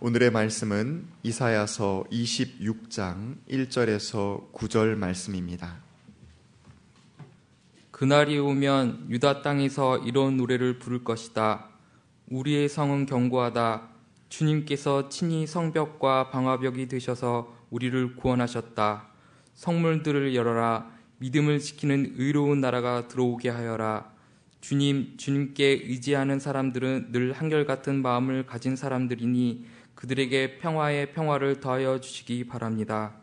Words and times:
오늘의 0.00 0.30
말씀은 0.30 1.08
이사야서 1.24 2.04
26장 2.12 3.34
1절에서 3.50 4.52
9절 4.52 4.94
말씀입니다. 4.94 5.78
그날이 7.90 8.38
오면 8.38 9.06
유다 9.10 9.42
땅에서 9.42 9.98
이런 9.98 10.36
노래를 10.36 10.78
부를 10.78 11.02
것이다. 11.02 11.70
우리의 12.30 12.68
성은 12.68 13.06
견고하다. 13.06 13.88
주님께서 14.28 15.08
친히 15.08 15.48
성벽과 15.48 16.30
방화벽이 16.30 16.86
되셔서 16.86 17.52
우리를 17.70 18.14
구원하셨다. 18.14 19.08
성물들을 19.54 20.32
열어라. 20.32 20.92
믿음을 21.18 21.58
지키는 21.58 22.14
의로운 22.18 22.60
나라가 22.60 23.08
들어오게 23.08 23.48
하여라. 23.48 24.12
주님, 24.60 25.16
주님께 25.16 25.64
의지하는 25.86 26.38
사람들은 26.38 27.10
늘 27.10 27.32
한결같은 27.32 28.00
마음을 28.02 28.46
가진 28.46 28.76
사람들이니 28.76 29.77
그들에게 29.98 30.58
평화의 30.58 31.10
평화를 31.10 31.58
더하여 31.58 32.00
주시기 32.00 32.46
바랍니다. 32.46 33.16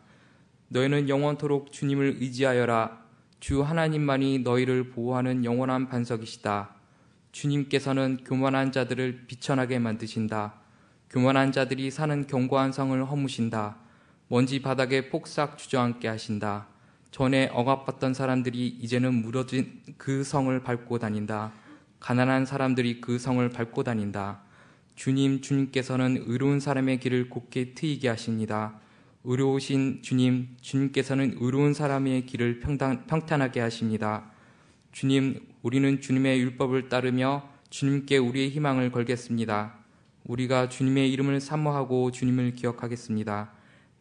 너희는 0.68 1.08
영원토록 1.08 1.72
주님을 1.72 2.18
의지하여라. 2.20 3.02
주 3.40 3.62
하나님만이 3.62 4.40
너희를 4.40 4.90
보호하는 4.90 5.46
영원한 5.46 5.88
반석이시다. 5.88 6.74
주님께서는 7.32 8.18
교만한 8.26 8.72
자들을 8.72 9.24
비천하게 9.26 9.78
만드신다. 9.78 10.52
교만한 11.08 11.50
자들이 11.50 11.90
사는 11.90 12.26
견고한 12.26 12.72
성을 12.72 13.02
허무신다. 13.06 13.76
먼지 14.28 14.60
바닥에 14.60 15.08
폭삭 15.08 15.56
주저앉게 15.56 16.08
하신다. 16.08 16.66
전에 17.10 17.48
억압받던 17.54 18.12
사람들이 18.12 18.66
이제는 18.66 19.14
무너진 19.14 19.80
그 19.96 20.22
성을 20.22 20.62
밟고 20.62 20.98
다닌다. 20.98 21.54
가난한 22.00 22.44
사람들이 22.44 23.00
그 23.00 23.18
성을 23.18 23.48
밟고 23.48 23.82
다닌다. 23.82 24.44
주님, 24.96 25.42
주님께서는 25.42 26.24
의로운 26.26 26.58
사람의 26.58 26.98
길을 27.00 27.28
곱게 27.28 27.74
트이게 27.74 28.08
하십니다. 28.08 28.80
의로우신 29.24 30.00
주님, 30.02 30.56
주님께서는 30.60 31.36
의로운 31.38 31.74
사람의 31.74 32.26
길을 32.26 32.60
평탄, 32.60 33.06
평탄하게 33.06 33.60
하십니다. 33.60 34.30
주님, 34.92 35.40
우리는 35.62 36.00
주님의 36.00 36.40
율법을 36.40 36.88
따르며 36.88 37.48
주님께 37.68 38.16
우리의 38.16 38.48
희망을 38.50 38.90
걸겠습니다. 38.90 39.74
우리가 40.24 40.68
주님의 40.70 41.12
이름을 41.12 41.40
사모하고 41.40 42.10
주님을 42.10 42.54
기억하겠습니다. 42.54 43.52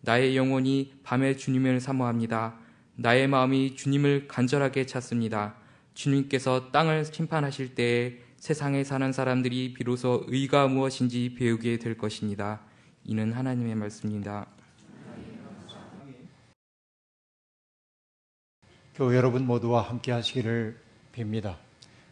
나의 0.02 0.38
영혼이 0.38 0.94
밤에 1.04 1.36
주님을 1.36 1.82
사모합니다. 1.82 2.56
나의 2.96 3.28
마음이 3.28 3.76
주님을 3.76 4.28
간절하게 4.28 4.86
찾습니다. 4.86 5.56
주님께서 5.94 6.72
땅을 6.72 7.06
심판하실 7.06 7.76
때에 7.76 8.25
세상에 8.46 8.84
사는 8.84 9.12
사람들이 9.12 9.74
비로소 9.74 10.24
의가 10.28 10.68
무엇인지 10.68 11.34
배우게 11.34 11.80
될 11.80 11.98
것입니다. 11.98 12.62
이는 13.04 13.34
하나님의 13.34 13.74
말씀입니다. 13.74 14.46
교회 18.94 19.18
여러분 19.18 19.48
모두와 19.48 19.82
함께 19.82 20.12
하시기를 20.12 20.80
빕니다. 21.12 21.56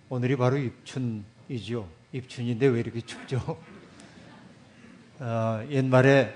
오늘이 0.09 0.35
바로 0.35 0.57
입춘이죠. 0.57 1.87
입춘인데 2.13 2.65
왜 2.65 2.79
이렇게 2.79 3.01
춥죠? 3.01 3.37
어, 5.19 5.63
옛말에 5.69 6.33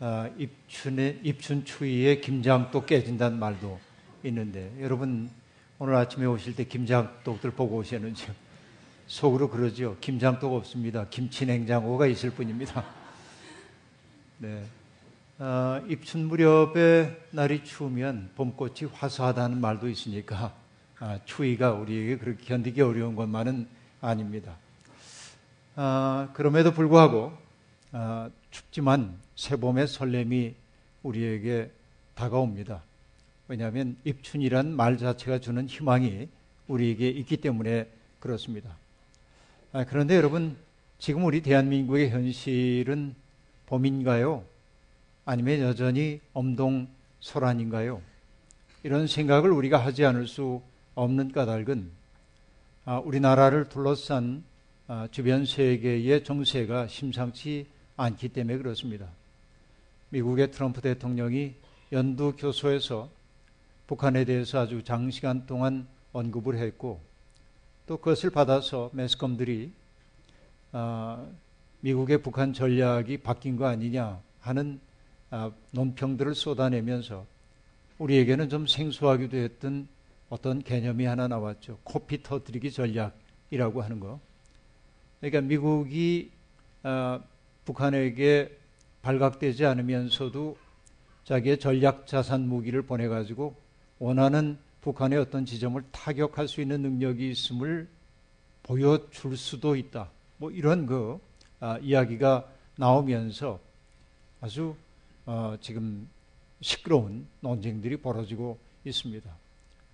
어, 0.00 0.34
입춘에, 0.36 1.20
입춘 1.22 1.64
추위에 1.64 2.18
김장도 2.18 2.86
깨진다는 2.86 3.38
말도 3.38 3.78
있는데 4.24 4.74
여러분 4.80 5.30
오늘 5.78 5.94
아침에 5.94 6.26
오실 6.26 6.56
때 6.56 6.64
김장독들 6.64 7.52
보고 7.52 7.76
오셨는지요? 7.76 8.47
속으로 9.08 9.48
그러죠. 9.48 9.96
김장도가 10.00 10.54
없습니다. 10.56 11.06
김치냉장고가 11.08 12.06
있을 12.06 12.30
뿐입니다. 12.30 12.84
네. 14.38 14.62
어, 15.38 15.82
입춘 15.88 16.26
무렵에 16.26 17.16
날이 17.30 17.64
추우면 17.64 18.32
봄꽃이 18.36 18.90
화사하다는 18.92 19.60
말도 19.60 19.88
있으니까 19.88 20.54
아, 20.98 21.18
추위가 21.24 21.72
우리에게 21.72 22.18
그렇게 22.18 22.44
견디기 22.44 22.82
어려운 22.82 23.16
것만은 23.16 23.66
아닙니다. 24.02 24.56
아, 25.74 26.28
그럼에도 26.34 26.72
불구하고 26.72 27.32
아, 27.92 28.28
춥지만 28.50 29.18
새봄의 29.36 29.88
설렘이 29.88 30.54
우리에게 31.02 31.70
다가옵니다. 32.14 32.82
왜냐하면 33.46 33.96
입춘이란 34.04 34.76
말 34.76 34.98
자체가 34.98 35.38
주는 35.38 35.66
희망이 35.66 36.28
우리에게 36.66 37.08
있기 37.08 37.38
때문에 37.38 37.88
그렇습니다. 38.20 38.76
아, 39.70 39.84
그런데 39.84 40.16
여러분, 40.16 40.56
지금 40.98 41.26
우리 41.26 41.42
대한민국의 41.42 42.08
현실은 42.08 43.14
봄인가요? 43.66 44.42
아니면 45.26 45.60
여전히 45.60 46.20
엄동설한인가요? 46.32 48.00
이런 48.82 49.06
생각을 49.06 49.50
우리가 49.50 49.76
하지 49.76 50.06
않을 50.06 50.26
수 50.26 50.62
없는 50.94 51.32
까닭은 51.32 51.90
아, 52.86 52.98
우리나라를 52.98 53.68
둘러싼 53.68 54.42
아, 54.86 55.06
주변 55.10 55.44
세계의 55.44 56.24
정세가 56.24 56.86
심상치 56.86 57.66
않기 57.98 58.30
때문에 58.30 58.56
그렇습니다. 58.56 59.06
미국의 60.08 60.50
트럼프 60.50 60.80
대통령이 60.80 61.52
연두 61.92 62.36
교소에서 62.38 63.10
북한에 63.86 64.24
대해서 64.24 64.60
아주 64.60 64.82
장시간 64.82 65.44
동안 65.44 65.86
언급을 66.14 66.56
했고 66.56 67.06
또 67.88 67.96
그것을 67.96 68.28
받아서 68.28 68.90
매스컴들이 68.92 69.72
어, 70.72 71.34
미국의 71.80 72.20
북한 72.20 72.52
전략이 72.52 73.16
바뀐 73.18 73.56
거 73.56 73.64
아니냐 73.64 74.20
하는 74.40 74.78
어, 75.30 75.50
논평들을 75.72 76.34
쏟아내면서 76.34 77.24
우리에게는 77.96 78.50
좀 78.50 78.66
생소하기도 78.66 79.38
했던 79.38 79.88
어떤 80.28 80.62
개념이 80.62 81.06
하나 81.06 81.28
나왔죠. 81.28 81.78
코피 81.82 82.22
터뜨리기 82.22 82.72
전략이라고 82.72 83.80
하는 83.80 84.00
거. 84.00 84.20
그러니까 85.20 85.40
미국이 85.40 86.30
어, 86.82 87.20
북한에게 87.64 88.54
발각되지 89.00 89.64
않으면서도 89.64 90.58
자기의 91.24 91.58
전략 91.58 92.06
자산 92.06 92.48
무기를 92.48 92.82
보내가지고 92.82 93.56
원하는 93.98 94.58
북한의 94.88 95.18
어떤 95.18 95.44
지점을 95.44 95.82
타격할 95.92 96.48
수 96.48 96.62
있는 96.62 96.80
능력이 96.80 97.30
있음을 97.30 97.86
보여줄 98.62 99.36
수도 99.36 99.76
있다. 99.76 100.10
뭐 100.38 100.50
이런 100.50 100.86
그 100.86 101.20
아, 101.60 101.76
이야기가 101.82 102.50
나오면서 102.78 103.60
아주 104.40 104.74
어, 105.26 105.56
지금 105.60 106.08
시끄러운 106.62 107.26
논쟁들이 107.40 107.98
벌어지고 107.98 108.58
있습니다. 108.86 109.30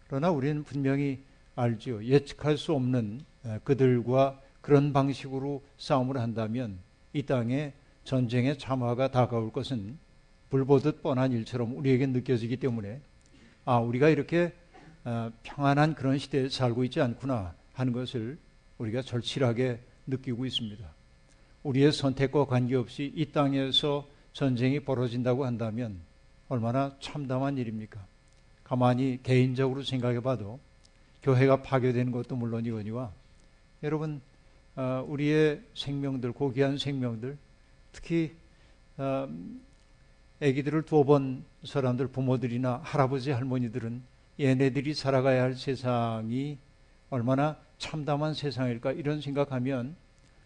그러나 0.07 0.31
우리는 0.31 0.63
분명히 0.63 1.19
알죠. 1.57 2.05
예측할 2.05 2.57
수 2.57 2.73
없는 2.73 3.23
그들과 3.65 4.41
그런 4.61 4.93
방식으로 4.93 5.61
싸움을 5.77 6.19
한다면 6.19 6.79
이 7.13 7.25
땅에 7.25 7.73
전쟁의 8.05 8.59
참화가 8.59 9.11
다가올 9.11 9.51
것은 9.51 9.99
불보듯 10.51 11.03
뻔한 11.03 11.33
일처럼 11.33 11.77
우리에게 11.77 12.07
느껴지기 12.07 12.59
때문에 12.59 13.01
아 13.65 13.79
우리가 13.79 14.09
이렇게 14.09 14.53
어, 15.05 15.31
평안한 15.43 15.95
그런 15.95 16.19
시대에 16.19 16.49
살고 16.49 16.85
있지 16.85 17.01
않구나 17.01 17.55
하는 17.75 17.93
것을 17.93 18.39
우리가 18.79 19.03
절실하게 19.03 19.81
느끼고 20.07 20.47
있습니다. 20.47 20.85
우리의 21.63 21.93
선택과 21.93 22.47
관계없이 22.47 23.13
이 23.15 23.27
땅에서 23.27 24.09
전쟁이 24.33 24.81
벌어진다고 24.81 25.45
한다면 25.45 26.01
얼마나 26.49 26.97
참담한 27.01 27.57
일입니까? 27.59 28.05
가만히 28.65 29.21
개인적으로 29.23 29.83
생각해 29.83 30.21
봐도 30.21 30.59
교회가 31.23 31.63
파괴되는 31.63 32.13
것도 32.13 32.37
물론이거니와 32.37 33.13
여러분, 33.83 34.21
어, 34.77 35.05
우리의 35.07 35.63
생명들, 35.75 36.33
고귀한 36.33 36.79
생명들, 36.79 37.37
특히 37.93 38.35
어, 38.97 39.29
아기들을 40.43 40.83
두어 40.83 41.05
번 41.05 41.45
사람들, 41.65 42.09
부모들이나 42.09 42.81
할아버지, 42.83 43.31
할머니들은 43.31 44.03
얘네들이 44.39 44.95
살아가야 44.95 45.43
할 45.43 45.55
세상이 45.55 46.59
얼마나 47.11 47.57
참담한 47.79 48.35
세상일까 48.35 48.93
이런 48.93 49.21
생각하면 49.21 49.97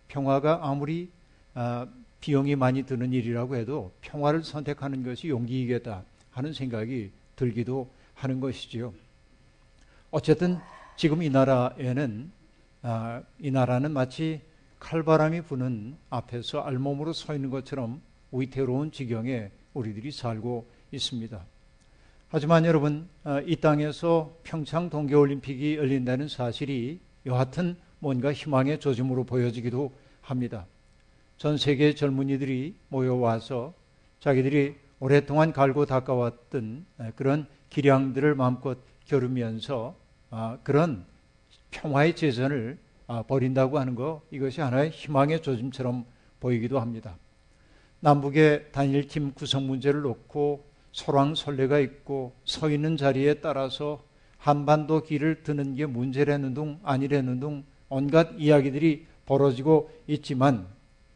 평화가 0.08 0.60
아무리 0.62 1.10
아, 1.54 1.86
비용이 2.20 2.56
많이 2.56 2.82
드는 2.82 3.12
일이라고 3.12 3.56
해도 3.56 3.92
평화를 4.00 4.42
선택하는 4.42 5.02
것이 5.02 5.28
용기이겠다 5.28 6.04
하는 6.30 6.52
생각이 6.52 7.10
들기도 7.36 7.90
하는 8.14 8.40
것이지요. 8.40 8.92
어쨌든 10.10 10.58
지금 10.96 11.22
이 11.22 11.30
나라에는 11.30 12.30
아, 12.82 13.22
이 13.38 13.50
나라는 13.50 13.92
마치 13.92 14.40
칼바람이 14.80 15.42
부는 15.42 15.96
앞에서 16.10 16.60
알몸으로 16.60 17.12
서 17.12 17.34
있는 17.34 17.50
것처럼 17.50 18.00
위태로운 18.32 18.92
지경에 18.92 19.50
우리들이 19.74 20.10
살고 20.10 20.68
있습니다. 20.92 21.44
하지만 22.30 22.66
여러분, 22.66 23.08
어, 23.24 23.40
이 23.46 23.56
땅에서 23.56 24.36
평창 24.42 24.90
동계올림픽이 24.90 25.76
열린다는 25.76 26.28
사실이 26.28 27.00
여하튼 27.24 27.74
뭔가 28.00 28.34
희망의 28.34 28.80
조짐으로 28.80 29.24
보여지기도 29.24 29.92
합니다. 30.20 30.66
전 31.38 31.56
세계 31.56 31.94
젊은이들이 31.94 32.74
모여와서 32.88 33.72
자기들이 34.20 34.76
오랫동안 35.00 35.54
갈고 35.54 35.86
닦아왔던 35.86 36.84
그런 37.16 37.46
기량들을 37.70 38.34
마음껏 38.34 38.76
겨루면서 39.06 39.96
아, 40.28 40.58
그런 40.62 41.06
평화의 41.70 42.14
재전을 42.14 42.78
아, 43.06 43.22
벌인다고 43.22 43.78
하는 43.78 43.94
거 43.94 44.20
이것이 44.30 44.60
하나의 44.60 44.90
희망의 44.90 45.40
조짐처럼 45.40 46.04
보이기도 46.40 46.78
합니다. 46.78 47.16
남북의 48.00 48.70
단일팀 48.70 49.32
구성 49.32 49.66
문제를 49.66 50.02
놓고 50.02 50.67
소랑설레가 50.92 51.78
있고 51.80 52.34
서 52.44 52.70
있는 52.70 52.96
자리에 52.96 53.34
따라서 53.34 54.02
한반도 54.36 55.02
길을 55.02 55.42
드는 55.42 55.74
게 55.74 55.86
문제라는 55.86 56.54
둥 56.54 56.78
아니라는 56.82 57.40
둥 57.40 57.64
온갖 57.88 58.30
이야기들이 58.38 59.06
벌어지고 59.26 59.90
있지만 60.06 60.66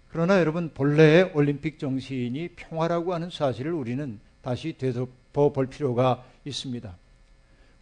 그러나 0.09 0.39
여러분 0.41 0.71
본래의 0.75 1.33
올림픽 1.35 1.79
정신이 1.79 2.49
평화라고 2.57 3.15
하는 3.15 3.31
사실을 3.31 3.73
우리는 3.73 4.21
다시 4.43 4.77
되짚어 4.77 5.53
볼 5.53 5.67
필요가 5.69 6.25
있습니다. 6.45 6.95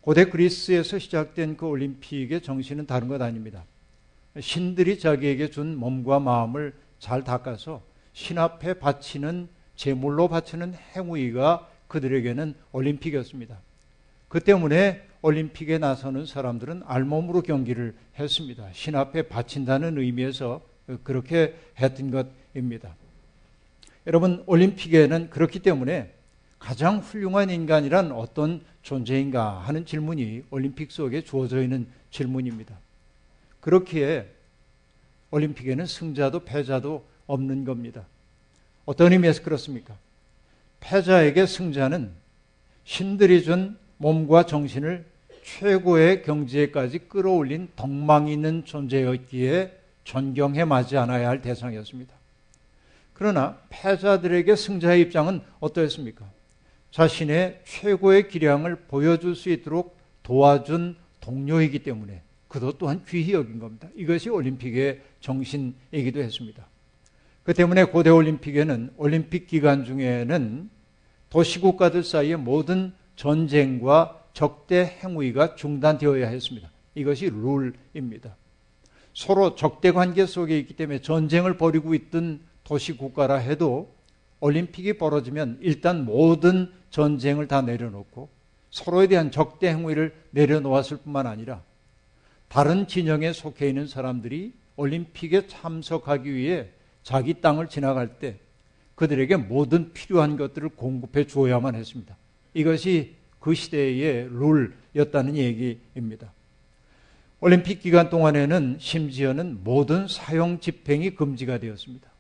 고대 0.01 0.27
그리스에서 0.27 0.99
시작된 0.99 1.57
그 1.57 1.67
올림픽의 1.67 2.43
정신은 2.43 2.87
다른 2.87 3.09
것 3.09 3.21
아닙니다. 3.21 3.65
신들이 4.39 4.99
자기에게 4.99 5.51
준 5.51 5.77
몸과 5.77 6.21
마음을 6.21 6.75
잘 6.99 7.25
닦아서 7.25 7.83
신 8.13 8.39
앞에 8.39 8.75
바치는 8.75 9.49
제물로 9.75 10.29
바치는 10.29 10.75
행위가 10.95 11.70
그들에게는 11.91 12.55
올림픽이었습니다. 12.73 13.61
그 14.29 14.41
때문에 14.41 15.07
올림픽에 15.23 15.77
나서는 15.79 16.25
사람들은 16.25 16.85
알몸으로 16.87 17.43
경기를 17.43 17.95
했습니다. 18.19 18.73
신 18.73 18.97
앞에 18.97 19.23
바친다는 19.29 19.99
의미에서 19.99 20.63
그렇게 21.03 21.57
했던 21.79 22.11
것입니다. 22.11 22.97
여러분, 24.07 24.43
올림픽에는 24.47 25.29
그렇기 25.29 25.59
때문에 25.59 26.15
가장 26.59 26.99
훌륭한 26.99 27.51
인간이란 27.51 28.13
어떤 28.13 28.63
존재인가 28.83 29.59
하는 29.59 29.85
질문이 29.85 30.45
올림픽 30.51 30.91
속에 30.91 31.23
주어져 31.23 31.63
있는 31.63 31.87
질문입니다. 32.11 32.79
그렇기에 33.61 34.27
올림픽에는 35.31 35.87
승자도 35.87 36.45
패자도 36.45 37.05
없는 37.27 37.65
겁니다. 37.65 38.07
어떤 38.85 39.13
의미에서 39.13 39.43
그렇습니까? 39.43 39.97
패자에게 40.81 41.47
승자는 41.47 42.13
신들이 42.85 43.43
준 43.43 43.79
몸과 43.99 44.47
정신을 44.47 45.05
최고의 45.43 46.23
경지에까지 46.23 47.01
끌어올린 47.01 47.69
덕망 47.77 48.29
있는 48.29 48.65
존재였기에 48.65 49.79
존경해 50.05 50.65
마지 50.65 50.97
않아야 50.97 51.29
할 51.29 51.43
대상이었습니다. 51.43 52.15
그러나 53.13 53.59
패자들에게 53.69 54.57
승자의 54.57 55.03
입장은 55.03 55.43
어떠했습니까? 55.61 56.25
자신의 56.91 57.61
최고의 57.65 58.29
기량을 58.29 58.77
보여줄 58.89 59.37
수 59.37 59.51
있도록 59.51 59.97
도와준 60.23 60.97
동료이기 61.21 61.81
때문에 61.81 62.23
그도 62.49 62.73
또한 62.79 63.05
귀히 63.07 63.33
여긴 63.33 63.59
겁니다. 63.59 63.89
이것이 63.95 64.29
올림픽의 64.29 65.03
정신이기도 65.21 66.21
했습니다. 66.21 66.67
그 67.43 67.55
때문에 67.55 67.85
고대 67.85 68.11
올림픽에는 68.11 68.93
올림픽 68.97 69.47
기간 69.47 69.85
중에는 69.85 70.71
도시국가들 71.31 72.05
사이의 72.05 72.37
모든 72.37 72.93
전쟁과 73.17 74.25
적대 74.33 74.99
행위가 75.03 75.55
중단되어야 75.55 76.29
했습니다. 76.29 76.71
이것이 76.95 77.31
룰입니다. 77.31 78.37
서로 79.15 79.55
적대 79.55 79.91
관계 79.93 80.27
속에 80.27 80.59
있기 80.59 80.75
때문에 80.75 81.01
전쟁을 81.01 81.57
벌이고 81.57 81.95
있던 81.95 82.41
도시국가라 82.65 83.37
해도 83.37 83.95
올림픽이 84.41 84.95
벌어지면 84.95 85.59
일단 85.61 86.05
모든 86.05 86.71
전쟁을 86.91 87.49
다 87.49 87.63
내려놓고 87.63 88.29
서로에 88.71 89.07
대한 89.07 89.31
적대 89.31 89.69
행위를 89.69 90.15
내려놓았을 90.31 90.99
뿐만 90.99 91.27
아니라 91.27 91.63
다른 92.49 92.87
진영에 92.87 93.33
속해 93.33 93.69
있는 93.69 93.87
사람들이 93.87 94.55
올림픽에 94.77 95.47
참석하기 95.47 96.33
위해 96.33 96.71
자기 97.03 97.41
땅을 97.41 97.69
지나갈 97.69 98.19
때 98.19 98.39
그들에게 98.95 99.37
모든 99.37 99.93
필요한 99.93 100.37
것들을 100.37 100.71
공급해 100.71 101.27
주어야만 101.27 101.75
했습니다. 101.75 102.17
이것이 102.55 103.15
그 103.39 103.55
시대의 103.55 104.29
룰이었다는 104.31 105.37
얘기입니다. 105.37 106.33
올림픽 107.41 107.81
기간 107.81 108.11
동안에는 108.11 108.77
심지어는 108.79 109.65
모든 109.65 110.07
사형 110.07 110.61
집행이 110.61 111.15
금지가 111.15 111.59
되었습니다. 111.59 112.11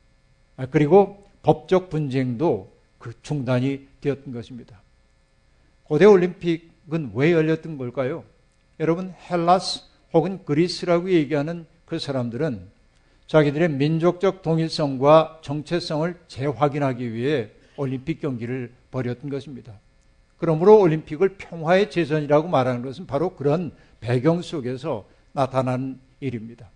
아, 0.56 0.66
그리고 0.66 1.26
법적 1.42 1.90
분쟁도 1.90 2.72
그 2.98 3.12
중단이 3.22 3.86
되었던 4.00 4.32
것입니다. 4.32 4.80
고대 5.84 6.06
올림픽은 6.06 7.12
왜 7.14 7.32
열렸던 7.32 7.76
걸까요? 7.76 8.24
여러분 8.78 9.12
헬라스 9.28 9.82
혹은 10.14 10.44
그리스라고 10.44 11.10
얘기하는 11.10 11.66
그 11.84 11.98
사람들은 11.98 12.68
자기들의 13.30 13.68
민족적 13.68 14.42
동일성과 14.42 15.38
정체성을 15.42 16.18
재확인하기 16.26 17.12
위해 17.12 17.50
올림픽 17.76 18.20
경기를 18.20 18.72
벌였던 18.90 19.30
것입니다. 19.30 19.78
그러므로 20.36 20.80
올림픽을 20.80 21.36
평화의 21.38 21.92
재선이라고 21.92 22.48
말하는 22.48 22.82
것은 22.82 23.06
바로 23.06 23.36
그런 23.36 23.70
배경 24.00 24.42
속에서 24.42 25.08
나타난 25.30 26.00
일입니다. 26.18 26.72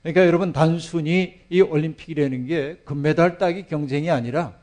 그러니까 0.00 0.26
여러분 0.26 0.54
단순히 0.54 1.38
이 1.50 1.60
올림픽이라는 1.60 2.46
게 2.46 2.76
금메달 2.86 3.36
따기 3.36 3.66
경쟁이 3.66 4.10
아니라 4.10 4.56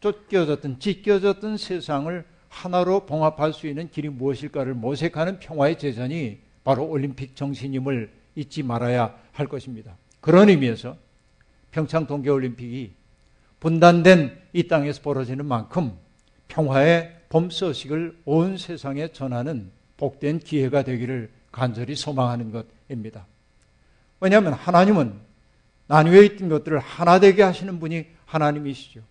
쫓겨졌던 0.00 0.80
찢겨졌던 0.80 1.58
세상을 1.58 2.24
하나로 2.48 3.04
봉합할 3.04 3.52
수 3.52 3.66
있는 3.66 3.90
길이 3.90 4.08
무엇일까를 4.08 4.72
모색하는 4.72 5.38
평화의 5.40 5.78
재선이 5.78 6.38
바로 6.64 6.86
올림픽 6.88 7.36
정신임을 7.36 8.10
잊지 8.36 8.62
말아야 8.62 9.14
할 9.32 9.48
것입니다. 9.48 9.98
그런 10.24 10.48
의미에서 10.48 10.96
평창 11.70 12.06
동계올림픽이 12.06 12.94
분단된 13.60 14.34
이 14.54 14.68
땅에서 14.68 15.02
벌어지는 15.02 15.44
만큼 15.44 15.98
평화의 16.48 17.14
봄 17.28 17.50
소식을 17.50 18.22
온 18.24 18.56
세상에 18.56 19.08
전하는 19.08 19.70
복된 19.98 20.38
기회가 20.38 20.82
되기를 20.82 21.30
간절히 21.52 21.94
소망하는 21.94 22.52
것입니다. 22.52 23.26
왜냐하면 24.18 24.54
하나님은 24.54 25.12
나뉘어 25.88 26.22
있던 26.22 26.48
것들을 26.48 26.78
하나 26.78 27.20
되게 27.20 27.42
하시는 27.42 27.78
분이 27.78 28.06
하나님이시죠. 28.24 29.02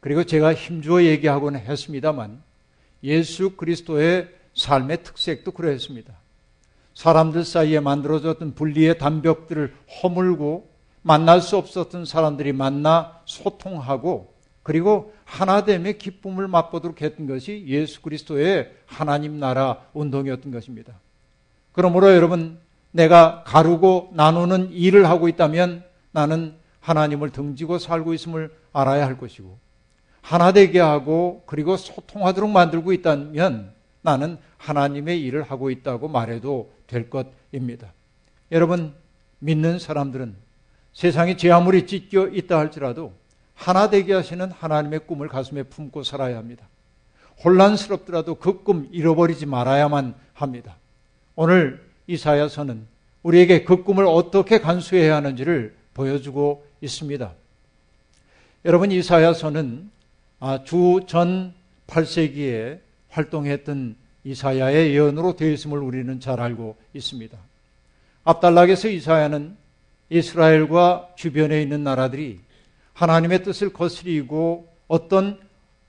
그리고 0.00 0.24
제가 0.24 0.54
힘주어 0.54 1.02
얘기하고는 1.02 1.60
했습니다만 1.60 2.42
예수 3.04 3.50
그리스도의 3.50 4.30
삶의 4.54 5.02
특색도 5.02 5.52
그러했습니다. 5.52 6.18
사람들 6.98 7.44
사이에 7.44 7.78
만들어졌던 7.78 8.56
분리의 8.56 8.98
담벽들을 8.98 9.72
허물고 10.02 10.68
만날 11.02 11.40
수 11.40 11.56
없었던 11.56 12.04
사람들이 12.04 12.52
만나 12.52 13.20
소통하고 13.24 14.34
그리고 14.64 15.14
하나됨의 15.24 15.98
기쁨을 15.98 16.48
맛보도록 16.48 17.00
했던 17.00 17.28
것이 17.28 17.64
예수 17.68 18.02
그리스도의 18.02 18.72
하나님 18.84 19.38
나라 19.38 19.78
운동이었던 19.92 20.50
것입니다. 20.50 20.98
그러므로 21.70 22.12
여러분 22.12 22.58
내가 22.90 23.44
가르고 23.44 24.10
나누는 24.14 24.72
일을 24.72 25.08
하고 25.08 25.28
있다면 25.28 25.84
나는 26.10 26.56
하나님을 26.80 27.30
등지고 27.30 27.78
살고 27.78 28.12
있음을 28.12 28.52
알아야 28.72 29.06
할 29.06 29.18
것이고 29.18 29.56
하나 30.20 30.50
되게 30.50 30.80
하고 30.80 31.44
그리고 31.46 31.76
소통하도록 31.76 32.50
만들고 32.50 32.92
있다면 32.92 33.77
나는 34.02 34.38
하나님의 34.56 35.20
일을 35.22 35.42
하고 35.42 35.70
있다고 35.70 36.08
말해도 36.08 36.72
될 36.86 37.10
것입니다. 37.10 37.92
여러분, 38.52 38.94
믿는 39.40 39.78
사람들은 39.78 40.34
세상에 40.92 41.36
제 41.36 41.50
아무리 41.50 41.86
찢겨 41.86 42.28
있다 42.28 42.58
할지라도 42.58 43.12
하나 43.54 43.90
되게 43.90 44.14
하시는 44.14 44.50
하나님의 44.50 45.00
꿈을 45.00 45.28
가슴에 45.28 45.64
품고 45.64 46.02
살아야 46.02 46.36
합니다. 46.38 46.68
혼란스럽더라도 47.44 48.36
그 48.36 48.64
꿈 48.64 48.88
잃어버리지 48.90 49.46
말아야만 49.46 50.14
합니다. 50.34 50.76
오늘 51.36 51.84
이사야서는 52.06 52.86
우리에게 53.22 53.64
그 53.64 53.84
꿈을 53.84 54.06
어떻게 54.06 54.58
간수해야 54.58 55.16
하는지를 55.16 55.76
보여주고 55.94 56.66
있습니다. 56.80 57.32
여러분 58.64 58.90
이사야서는 58.90 59.90
아, 60.40 60.62
주전 60.64 61.54
8세기에 61.86 62.80
활동했던 63.08 63.96
이사야의 64.24 64.94
예언으로 64.94 65.36
되어 65.36 65.50
있음을 65.50 65.78
우리는 65.78 66.20
잘 66.20 66.40
알고 66.40 66.76
있습니다. 66.94 67.38
앞달락에서 68.24 68.88
이사야는 68.88 69.56
이스라엘과 70.10 71.10
주변에 71.16 71.62
있는 71.62 71.84
나라들이 71.84 72.40
하나님의 72.92 73.44
뜻을 73.44 73.72
거스리고 73.72 74.68
어떤 74.86 75.38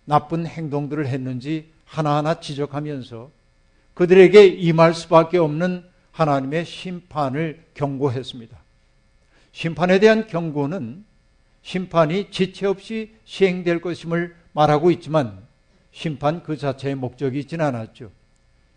나쁜 0.06 0.46
행동들을 0.46 1.08
했는지 1.08 1.72
하나하나 1.86 2.40
지적하면서 2.40 3.32
그들에게 3.94 4.46
임할 4.46 4.94
수밖에 4.94 5.38
없는 5.38 5.84
하나님의 6.12 6.66
심판을 6.66 7.64
경고했습니다. 7.74 8.58
심판에 9.52 10.00
대한 10.00 10.28
경고는 10.28 11.04
심판이 11.62 12.32
지체 12.32 12.68
없이 12.68 13.14
시행될 13.26 13.82
것임을 13.82 14.36
말하고 14.54 14.92
있지만 14.92 15.49
심판 15.92 16.44
그 16.44 16.58
자체의 16.58 16.96
목적이 16.96 17.40
있지는 17.40 17.66
않았죠. 17.66 18.12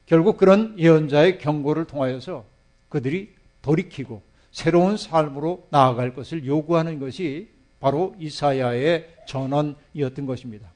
결국 0.06 0.36
그런 0.36 0.78
예언자의 0.78 1.38
경고를 1.38 1.84
통하여서 1.86 2.44
그들이 2.88 3.34
돌이키고 3.62 4.22
새로운 4.50 4.96
삶으로 4.96 5.66
나아갈 5.70 6.14
것을 6.14 6.44
요구하는 6.44 6.98
것이 6.98 7.48
바로 7.80 8.14
이사야의 8.18 9.08
전언이었던 9.26 10.26
것입니다. 10.26 10.70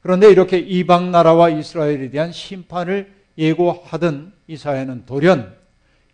그런데 0.00 0.30
이렇게 0.30 0.58
이방 0.58 1.10
나라와 1.10 1.50
이스라엘에 1.50 2.10
대한 2.10 2.32
심판을 2.32 3.12
예고하던 3.36 4.32
이사야는 4.46 5.06
돌연 5.06 5.56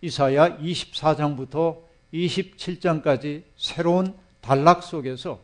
이사야 0.00 0.58
24장부터 0.58 1.82
27장까지 2.12 3.44
새로운 3.56 4.14
단락 4.40 4.82
속에서 4.82 5.40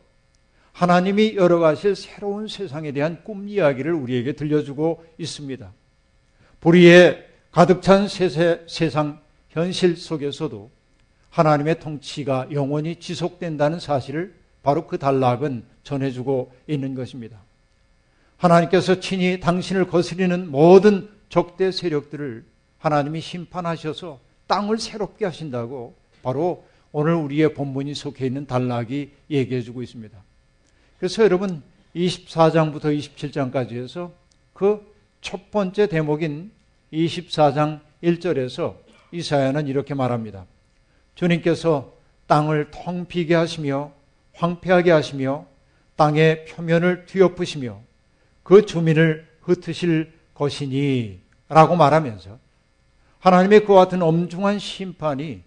하나님이 0.79 1.35
열어가실 1.35 1.97
새로운 1.97 2.47
세상에 2.47 2.93
대한 2.93 3.21
꿈 3.25 3.49
이야기를 3.49 3.91
우리에게 3.91 4.31
들려주고 4.31 5.03
있습니다. 5.17 5.73
불의에 6.61 7.25
가득 7.51 7.81
찬 7.81 8.07
세세, 8.07 8.63
세상 8.65 9.19
현실 9.49 9.97
속에서도 9.97 10.71
하나님의 11.31 11.81
통치가 11.81 12.47
영원히 12.53 12.95
지속된다는 12.95 13.81
사실을 13.81 14.33
바로 14.63 14.87
그 14.87 14.97
단락은 14.97 15.65
전해주고 15.83 16.53
있는 16.67 16.95
것입니다. 16.95 17.41
하나님께서 18.37 19.01
친히 19.01 19.41
당신을 19.41 19.85
거스리는 19.85 20.49
모든 20.49 21.09
적대 21.27 21.73
세력들을 21.73 22.45
하나님이 22.77 23.19
심판하셔서 23.19 24.21
땅을 24.47 24.77
새롭게 24.77 25.25
하신다고 25.25 25.93
바로 26.23 26.63
오늘 26.93 27.15
우리의 27.15 27.53
본문이 27.53 27.95
속해 27.95 28.25
있는 28.25 28.47
단락이 28.47 29.11
얘기해 29.29 29.61
주고 29.61 29.83
있습니다. 29.83 30.28
그래서 30.99 31.23
여러분 31.23 31.63
24장부터 31.95 32.95
27장까지 32.95 33.71
해서 33.71 34.11
그 34.53 34.89
첫 35.21 35.51
번째 35.51 35.87
대목인 35.87 36.51
24장 36.93 37.81
1절에서 38.03 38.75
이사야는 39.11 39.67
이렇게 39.67 39.93
말합니다. 39.93 40.45
주님께서 41.15 41.93
땅을 42.27 42.71
텅 42.71 43.05
비게 43.05 43.35
하시며 43.35 43.91
황폐하게 44.33 44.91
하시며 44.91 45.45
땅의 45.95 46.45
표면을 46.45 47.05
뒤엎으시며 47.05 47.79
그 48.43 48.65
주민을 48.65 49.27
흩으실 49.41 50.13
것이니 50.33 51.19
라고 51.49 51.75
말하면서 51.75 52.37
하나님의 53.19 53.65
그와 53.65 53.83
같은 53.83 54.01
엄중한 54.01 54.59
심판이 54.59 55.41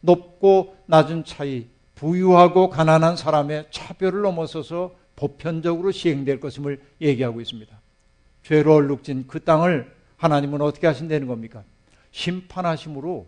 높고 0.00 0.76
낮은 0.86 1.24
차이, 1.24 1.66
부유하고 1.96 2.70
가난한 2.70 3.16
사람의 3.16 3.66
차별을 3.70 4.22
넘어서서 4.22 4.94
보편적으로 5.16 5.90
시행될 5.90 6.40
것임을 6.40 6.80
얘기하고 7.00 7.40
있습니다. 7.40 7.74
죄로 8.42 8.74
얼룩진 8.74 9.26
그 9.26 9.42
땅을 9.42 9.92
하나님은 10.18 10.60
어떻게 10.60 10.86
하신다는 10.86 11.26
겁니까? 11.26 11.64
심판하심으로 12.12 13.26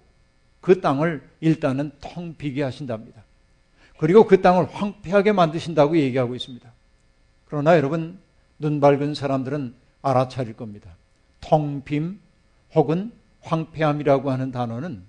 그 0.60 0.80
땅을 0.80 1.26
일단은 1.40 1.92
텅 2.00 2.34
비게 2.36 2.62
하신답니다. 2.62 3.24
그리고 3.98 4.26
그 4.26 4.40
땅을 4.40 4.66
황폐하게 4.72 5.32
만드신다고 5.32 5.98
얘기하고 5.98 6.34
있습니다. 6.34 6.70
그러나 7.46 7.76
여러분, 7.76 8.18
눈 8.58 8.80
밝은 8.80 9.14
사람들은 9.14 9.74
알아차릴 10.02 10.54
겁니다. 10.54 10.96
텅 11.40 11.82
빔 11.84 12.20
혹은 12.74 13.12
황폐함이라고 13.40 14.30
하는 14.30 14.52
단어는 14.52 15.04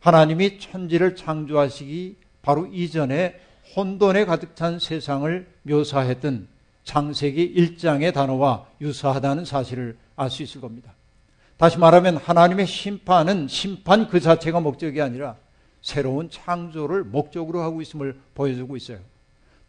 하나님이 0.00 0.58
천지를 0.58 1.16
창조하시기 1.16 2.16
바로 2.42 2.66
이전에 2.66 3.40
혼돈에 3.76 4.24
가득 4.24 4.56
찬 4.56 4.78
세상을 4.78 5.46
묘사했던 5.62 6.48
창세기 6.84 7.54
1장의 7.54 8.14
단어와 8.14 8.66
유사하다는 8.80 9.44
사실을 9.44 9.96
알 10.16 10.30
수 10.30 10.42
있을 10.42 10.60
겁니다. 10.60 10.94
다시 11.58 11.78
말하면 11.78 12.16
하나님의 12.16 12.66
심판은 12.66 13.48
심판 13.48 14.08
그 14.08 14.20
자체가 14.20 14.60
목적이 14.60 15.02
아니라 15.02 15.36
새로운 15.82 16.30
창조를 16.30 17.04
목적으로 17.04 17.60
하고 17.62 17.82
있음을 17.82 18.18
보여주고 18.34 18.76
있어요. 18.76 18.98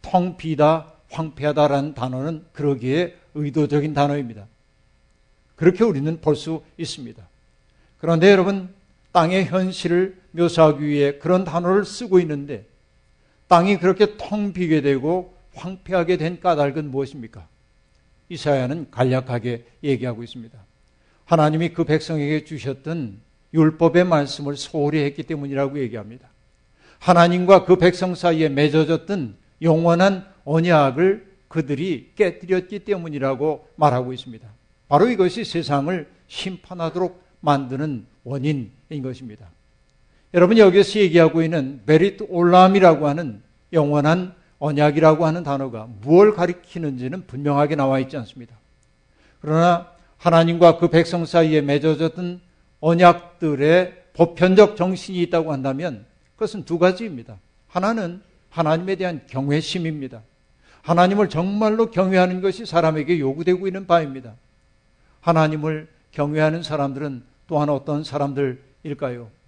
텅 0.00 0.36
비다, 0.36 0.94
황폐하다라는 1.10 1.94
단어는 1.94 2.46
그러기에 2.52 3.16
의도적인 3.34 3.92
단어입니다. 3.92 4.46
그렇게 5.56 5.84
우리는 5.84 6.20
볼 6.20 6.36
수 6.36 6.62
있습니다. 6.78 7.22
그런데 7.98 8.30
여러분, 8.30 8.72
땅의 9.12 9.46
현실을 9.46 10.19
묘사하기 10.32 10.84
위해 10.84 11.18
그런 11.18 11.44
단어를 11.44 11.84
쓰고 11.84 12.20
있는데 12.20 12.66
땅이 13.48 13.78
그렇게 13.78 14.16
텅 14.16 14.52
비게 14.52 14.80
되고 14.80 15.34
황폐하게 15.54 16.16
된 16.16 16.40
까닭은 16.40 16.90
무엇입니까? 16.90 17.48
이사야는 18.28 18.90
간략하게 18.90 19.64
얘기하고 19.82 20.22
있습니다. 20.22 20.56
하나님이 21.24 21.70
그 21.70 21.84
백성에게 21.84 22.44
주셨던 22.44 23.20
율법의 23.52 24.04
말씀을 24.04 24.56
소홀히 24.56 25.02
했기 25.02 25.24
때문이라고 25.24 25.78
얘기합니다. 25.80 26.28
하나님과 27.00 27.64
그 27.64 27.76
백성 27.76 28.14
사이에 28.14 28.48
맺어졌던 28.48 29.36
영원한 29.62 30.26
언약을 30.44 31.28
그들이 31.48 32.12
깨뜨렸기 32.14 32.80
때문이라고 32.80 33.66
말하고 33.76 34.12
있습니다. 34.12 34.46
바로 34.88 35.08
이것이 35.08 35.44
세상을 35.44 36.08
심판하도록 36.28 37.22
만드는 37.40 38.06
원인인 38.22 39.02
것입니다. 39.02 39.50
여러분 40.32 40.58
여기서 40.58 41.00
얘기하고 41.00 41.42
있는 41.42 41.80
메리트 41.86 42.26
올람이라고 42.28 43.08
하는 43.08 43.42
영원한 43.72 44.34
언약이라고 44.60 45.26
하는 45.26 45.42
단어가 45.42 45.88
무엇을 46.00 46.34
가리키는지는 46.34 47.26
분명하게 47.26 47.74
나와 47.74 47.98
있지 47.98 48.16
않습니다. 48.18 48.54
그러나 49.40 49.90
하나님과 50.18 50.78
그 50.78 50.88
백성 50.88 51.24
사이에 51.24 51.62
맺어졌던 51.62 52.40
언약들의 52.80 54.04
보편적 54.12 54.76
정신이 54.76 55.20
있다고 55.22 55.52
한다면 55.52 56.04
그것은 56.34 56.64
두 56.64 56.78
가지입니다. 56.78 57.38
하나는 57.68 58.22
하나님에 58.50 58.96
대한 58.96 59.22
경외심입니다. 59.26 60.22
하나님을 60.82 61.28
정말로 61.28 61.90
경외하는 61.90 62.40
것이 62.40 62.66
사람에게 62.66 63.18
요구되고 63.18 63.66
있는 63.66 63.86
바입니다. 63.86 64.34
하나님을 65.20 65.88
경외하는 66.12 66.62
사람들은 66.62 67.22
또한 67.46 67.68
어떤 67.68 68.04
사람들일까요? 68.04 69.39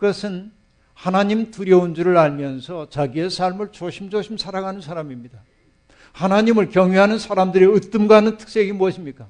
그것은 0.00 0.50
하나님 0.94 1.50
두려운 1.50 1.94
줄을 1.94 2.16
알면서 2.16 2.88
자기의 2.88 3.28
삶을 3.28 3.70
조심조심 3.70 4.38
살아가는 4.38 4.80
사람입니다. 4.80 5.38
하나님을 6.12 6.70
경외하는 6.70 7.18
사람들의 7.18 7.74
으뜸가는 7.74 8.38
특색이 8.38 8.72
무엇입니까? 8.72 9.28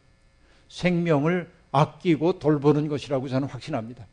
생명을 0.68 1.50
아끼고 1.72 2.38
돌보는 2.38 2.86
것이라고 2.86 3.28
저는 3.28 3.48
확신합니다. 3.48 4.06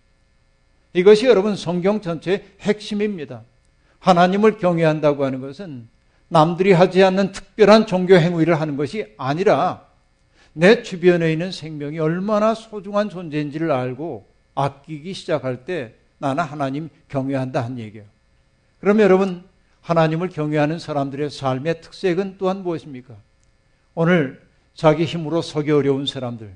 이것이 0.93 1.27
여러분 1.27 1.55
성경 1.55 2.01
전체의 2.01 2.43
핵심입니다. 2.61 3.43
하나님을 3.99 4.57
경외한다고 4.57 5.25
하는 5.25 5.41
것은 5.41 5.87
남들이 6.27 6.71
하지 6.71 7.03
않는 7.03 7.33
특별한 7.33 7.85
종교 7.85 8.15
행위를 8.15 8.59
하는 8.59 8.77
것이 8.77 9.13
아니라 9.17 9.85
내 10.53 10.81
주변에 10.81 11.31
있는 11.31 11.51
생명이 11.51 11.99
얼마나 11.99 12.55
소중한 12.55 13.09
존재인지를 13.09 13.71
알고 13.71 14.27
아끼기 14.55 15.13
시작할 15.13 15.63
때 15.63 15.93
나는 16.19 16.43
하나님 16.43 16.89
경외한다 17.09 17.63
한 17.63 17.77
얘기예요. 17.79 18.05
그럼 18.79 18.99
여러분 18.99 19.43
하나님을 19.81 20.29
경외하는 20.29 20.79
사람들의 20.79 21.29
삶의 21.29 21.81
특색은 21.81 22.35
또한 22.37 22.63
무엇입니까? 22.63 23.15
오늘 23.95 24.41
자기 24.73 25.05
힘으로 25.05 25.41
서기 25.41 25.71
어려운 25.71 26.05
사람들, 26.05 26.55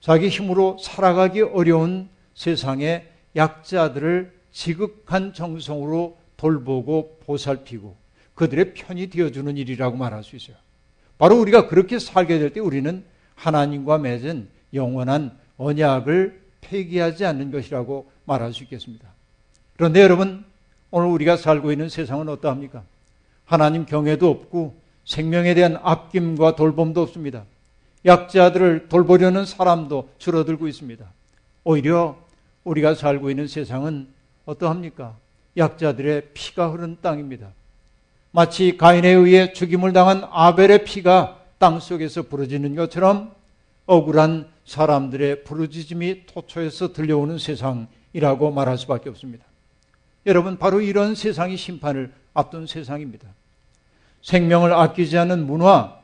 자기 0.00 0.28
힘으로 0.28 0.78
살아가기 0.80 1.42
어려운 1.42 2.08
세상의 2.34 3.08
약자들을 3.36 4.32
지극한 4.52 5.32
정성으로 5.32 6.16
돌보고 6.36 7.18
보살피고 7.24 7.96
그들의 8.34 8.74
편이 8.74 9.10
되어주는 9.10 9.56
일이라고 9.56 9.96
말할 9.96 10.24
수 10.24 10.36
있어요. 10.36 10.56
바로 11.18 11.38
우리가 11.38 11.68
그렇게 11.68 11.98
살게 11.98 12.38
될 12.38 12.52
때 12.52 12.60
우리는 12.60 13.04
하나님과 13.34 13.98
맺은 13.98 14.48
영원한 14.74 15.38
언약을 15.56 16.41
폐기하지 16.62 17.24
않는 17.26 17.50
것이라고 17.50 18.10
말할 18.24 18.52
수 18.52 18.62
있겠습니다. 18.64 19.06
그런데 19.76 20.00
여러분, 20.00 20.44
오늘 20.90 21.08
우리가 21.08 21.36
살고 21.36 21.72
있는 21.72 21.88
세상은 21.88 22.28
어떠합니까? 22.28 22.82
하나님 23.44 23.84
경외도 23.84 24.30
없고 24.30 24.80
생명에 25.04 25.54
대한 25.54 25.78
아낌과 25.82 26.56
돌봄도 26.56 27.02
없습니다. 27.02 27.44
약자들을 28.04 28.88
돌보려는 28.88 29.44
사람도 29.44 30.08
줄어들고 30.18 30.68
있습니다. 30.68 31.04
오히려 31.64 32.16
우리가 32.64 32.94
살고 32.94 33.30
있는 33.30 33.46
세상은 33.46 34.08
어떠합니까? 34.44 35.16
약자들의 35.56 36.30
피가 36.34 36.70
흐른 36.70 36.96
땅입니다. 37.00 37.48
마치 38.30 38.76
가인에 38.76 39.08
의해 39.10 39.52
죽임을 39.52 39.92
당한 39.92 40.26
아벨의 40.30 40.84
피가 40.84 41.38
땅 41.58 41.78
속에서 41.80 42.22
부러지는 42.22 42.74
것처럼 42.74 43.34
억울한 43.92 44.48
사람들의 44.64 45.44
부르짖음이 45.44 46.24
토초에서 46.24 46.94
들려오는 46.94 47.36
세상이라고 47.36 48.50
말할 48.50 48.78
수밖에 48.78 49.10
없습니다. 49.10 49.44
여러분, 50.24 50.56
바로 50.56 50.80
이런 50.80 51.14
세상이 51.14 51.58
심판을 51.58 52.10
앞둔 52.32 52.66
세상입니다. 52.66 53.28
생명을 54.22 54.72
아끼지 54.72 55.18
않는 55.18 55.46
문화, 55.46 55.98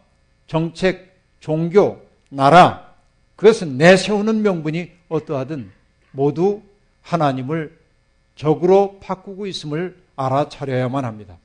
정책, 0.47 1.19
종교, 1.41 2.03
나라, 2.29 2.93
그것은 3.37 3.79
내세우는 3.79 4.43
명분이 4.43 4.91
어떠하든 5.09 5.71
모두 6.11 6.61
하나님을 7.01 7.79
적으로 8.37 8.99
바꾸고 9.01 9.47
있음을 9.47 9.97
알아차려야만 10.15 11.07
합니다. 11.07 11.39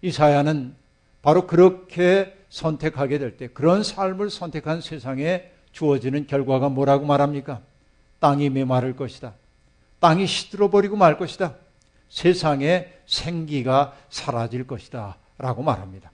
이사야는 0.00 0.74
바로 1.20 1.46
그렇게 1.46 2.34
선택하게 2.48 3.18
될 3.18 3.36
때, 3.36 3.48
그런 3.48 3.82
삶을 3.82 4.30
선택한 4.30 4.80
세상에 4.80 5.52
주어지는 5.74 6.26
결과가 6.26 6.68
뭐라고 6.70 7.04
말합니까? 7.04 7.60
땅이 8.20 8.48
메마를 8.48 8.96
것이다. 8.96 9.34
땅이 10.00 10.26
시들어 10.26 10.70
버리고 10.70 10.96
말 10.96 11.18
것이다. 11.18 11.56
세상에 12.08 12.88
생기가 13.06 13.94
사라질 14.08 14.66
것이다. 14.66 15.16
라고 15.36 15.62
말합니다. 15.62 16.10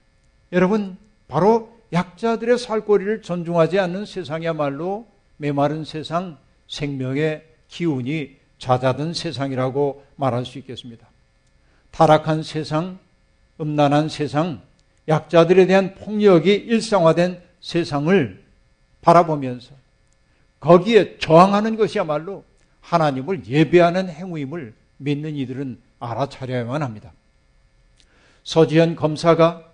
여러분, 0.51 0.97
바로 1.27 1.71
약자들의 1.93 2.57
살고리를 2.57 3.21
존중하지 3.21 3.79
않는 3.79 4.05
세상이야말로 4.05 5.07
메마른 5.37 5.85
세상, 5.85 6.37
생명의 6.67 7.45
기운이 7.67 8.37
잦아든 8.57 9.13
세상이라고 9.13 10.03
말할 10.15 10.45
수 10.45 10.57
있겠습니다. 10.57 11.07
타락한 11.91 12.43
세상, 12.43 12.97
음란한 13.59 14.09
세상, 14.09 14.61
약자들에 15.07 15.67
대한 15.67 15.93
폭력이 15.95 16.51
일상화된 16.53 17.41
세상을 17.59 18.40
바라보면서 19.01 19.73
거기에 20.59 21.17
저항하는 21.17 21.75
것이야말로 21.75 22.43
하나님을 22.81 23.45
예배하는 23.45 24.09
행위임을 24.09 24.73
믿는 24.97 25.35
이들은 25.35 25.79
알아차려야만 25.99 26.81
합니다. 26.83 27.13
서지현 28.43 28.95
검사가 28.95 29.71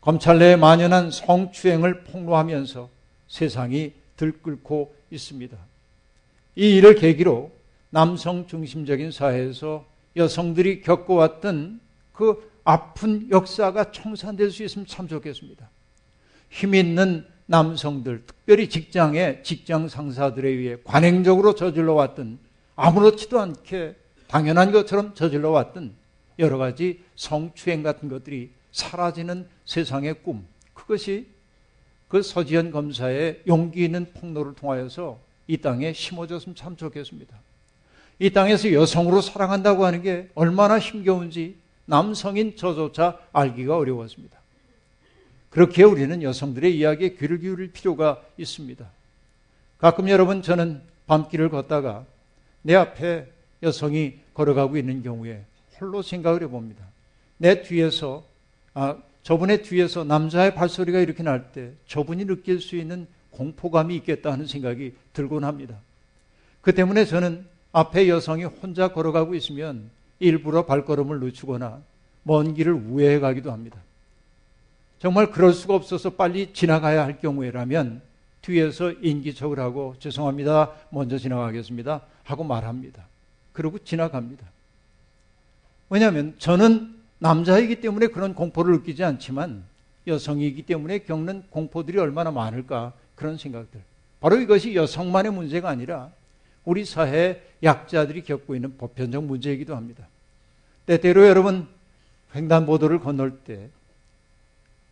검찰 0.00 0.38
내에 0.38 0.56
만연한 0.56 1.10
성추행을 1.10 2.04
폭로하면서 2.04 2.88
세상이 3.28 3.92
들끓고 4.16 4.94
있습니다. 5.10 5.56
이 6.56 6.76
일을 6.76 6.94
계기로 6.94 7.50
남성 7.90 8.46
중심적인 8.46 9.10
사회에서 9.10 9.84
여성들이 10.16 10.80
겪어왔던 10.82 11.80
그 12.12 12.50
아픈 12.64 13.28
역사가 13.30 13.92
청산될 13.92 14.50
수 14.50 14.64
있으면 14.64 14.86
참 14.86 15.06
좋겠습니다. 15.06 15.68
힘 16.50 16.74
있는 16.74 17.26
남성들, 17.46 18.24
특별히 18.26 18.68
직장의 18.68 19.42
직장 19.44 19.88
상사들에 19.88 20.48
의해 20.48 20.76
관행적으로 20.84 21.54
저질러 21.54 21.94
왔던 21.94 22.38
아무렇지도 22.74 23.40
않게 23.40 23.94
당연한 24.28 24.72
것처럼 24.72 25.14
저질러 25.14 25.50
왔던 25.50 25.94
여러 26.38 26.58
가지 26.58 27.02
성추행 27.14 27.82
같은 27.82 28.08
것들이 28.08 28.50
사라지는 28.72 29.48
세상의 29.64 30.22
꿈. 30.22 30.46
그것이 30.74 31.26
그 32.08 32.22
서지현 32.22 32.70
검사의 32.70 33.42
용기 33.46 33.84
있는 33.84 34.12
폭로를 34.12 34.54
통하여서 34.54 35.18
이 35.46 35.56
땅에 35.56 35.92
심어졌으면 35.92 36.54
참 36.54 36.76
좋겠습니다. 36.76 37.36
이 38.18 38.30
땅에서 38.30 38.72
여성으로 38.72 39.20
사랑한다고 39.20 39.84
하는 39.84 40.02
게 40.02 40.28
얼마나 40.34 40.78
힘겨운지 40.78 41.56
남성인 41.84 42.56
저조차 42.56 43.18
알기가 43.32 43.76
어려웠습니다. 43.76 44.38
그렇게 45.56 45.84
우리는 45.84 46.22
여성들의 46.22 46.76
이야기에 46.76 47.14
귀를 47.14 47.38
기울일 47.38 47.72
필요가 47.72 48.20
있습니다. 48.36 48.86
가끔 49.78 50.10
여러분 50.10 50.42
저는 50.42 50.82
밤길을 51.06 51.48
걷다가 51.48 52.04
내 52.60 52.74
앞에 52.74 53.26
여성이 53.62 54.18
걸어가고 54.34 54.76
있는 54.76 55.02
경우에 55.02 55.46
홀로 55.80 56.02
생각을 56.02 56.42
해봅니다. 56.42 56.84
내 57.38 57.62
뒤에서 57.62 58.22
아, 58.74 58.98
저분의 59.22 59.62
뒤에서 59.62 60.04
남자의 60.04 60.54
발소리가 60.54 61.00
이렇게 61.00 61.22
날 61.22 61.52
때 61.52 61.72
저분이 61.86 62.26
느낄 62.26 62.60
수 62.60 62.76
있는 62.76 63.06
공포감이 63.30 63.96
있겠다 63.96 64.32
하는 64.32 64.46
생각이 64.46 64.92
들곤 65.14 65.44
합니다. 65.44 65.78
그 66.60 66.74
때문에 66.74 67.06
저는 67.06 67.46
앞에 67.72 68.10
여성이 68.10 68.44
혼자 68.44 68.88
걸어가고 68.88 69.34
있으면 69.34 69.88
일부러 70.18 70.66
발걸음을 70.66 71.20
늦추거나 71.20 71.80
먼 72.24 72.52
길을 72.52 72.74
우회해 72.74 73.20
가기도 73.20 73.52
합니다. 73.52 73.78
정말 74.98 75.30
그럴 75.30 75.52
수가 75.52 75.74
없어서 75.74 76.10
빨리 76.10 76.52
지나가야 76.52 77.04
할 77.04 77.20
경우에라면 77.20 78.00
뒤에서 78.42 78.92
인기척을 78.92 79.58
하고 79.58 79.94
죄송합니다. 79.98 80.72
먼저 80.90 81.18
지나가겠습니다. 81.18 82.00
하고 82.22 82.44
말합니다. 82.44 83.06
그러고 83.52 83.78
지나갑니다. 83.78 84.46
왜냐하면 85.90 86.34
저는 86.38 86.94
남자이기 87.18 87.80
때문에 87.80 88.08
그런 88.08 88.34
공포를 88.34 88.74
느끼지 88.74 89.04
않지만 89.04 89.64
여성이기 90.06 90.62
때문에 90.62 91.00
겪는 91.00 91.44
공포들이 91.50 91.98
얼마나 91.98 92.30
많을까 92.30 92.92
그런 93.14 93.36
생각들. 93.36 93.80
바로 94.20 94.40
이것이 94.40 94.74
여성만의 94.74 95.32
문제가 95.32 95.68
아니라 95.68 96.10
우리 96.64 96.84
사회 96.84 97.42
약자들이 97.62 98.22
겪고 98.22 98.54
있는 98.54 98.76
보편적 98.76 99.24
문제이기도 99.24 99.74
합니다. 99.74 100.06
때때로 100.86 101.26
여러분 101.26 101.66
횡단보도를 102.34 103.00
건널 103.00 103.38
때 103.38 103.68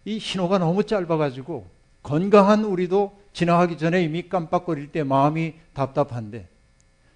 이 0.04 0.18
신호가 0.18 0.58
너무 0.58 0.84
짧아가지고 0.84 1.66
건강한 2.02 2.64
우리도 2.64 3.18
지나가기 3.32 3.78
전에 3.78 4.02
이미 4.02 4.28
깜빡거릴 4.28 4.92
때 4.92 5.02
마음이 5.02 5.54
답답한데 5.72 6.48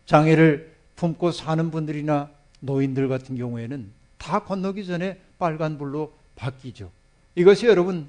장애를 0.06 0.74
품고 0.96 1.30
사는 1.32 1.70
분들이나 1.70 2.30
노인들 2.60 3.08
같은 3.08 3.36
경우에는 3.36 3.90
다 4.16 4.40
건너기 4.40 4.84
전에 4.86 5.20
빨간불로 5.38 6.12
바뀌죠. 6.34 6.90
이것이 7.34 7.66
여러분 7.66 8.08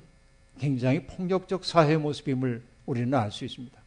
굉장히 0.59 1.05
폭력적 1.05 1.65
사회 1.65 1.97
모습임을 1.97 2.63
우리는 2.85 3.13
알 3.13 3.31
수 3.31 3.45
있습니다. 3.45 3.77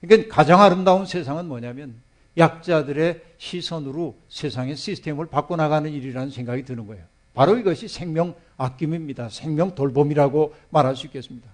그러니까 0.00 0.34
가장 0.34 0.60
아름다운 0.60 1.06
세상은 1.06 1.46
뭐냐면 1.46 1.94
약자들의 2.36 3.22
시선으로 3.38 4.16
세상의 4.28 4.76
시스템을 4.76 5.26
바꿔나가는 5.26 5.90
일이라는 5.90 6.30
생각이 6.30 6.64
드는 6.64 6.86
거예요. 6.86 7.04
바로 7.32 7.56
이것이 7.56 7.88
생명 7.88 8.34
아낌입니다. 8.56 9.28
생명 9.28 9.74
돌봄이라고 9.74 10.54
말할 10.70 10.96
수 10.96 11.06
있겠습니다. 11.06 11.48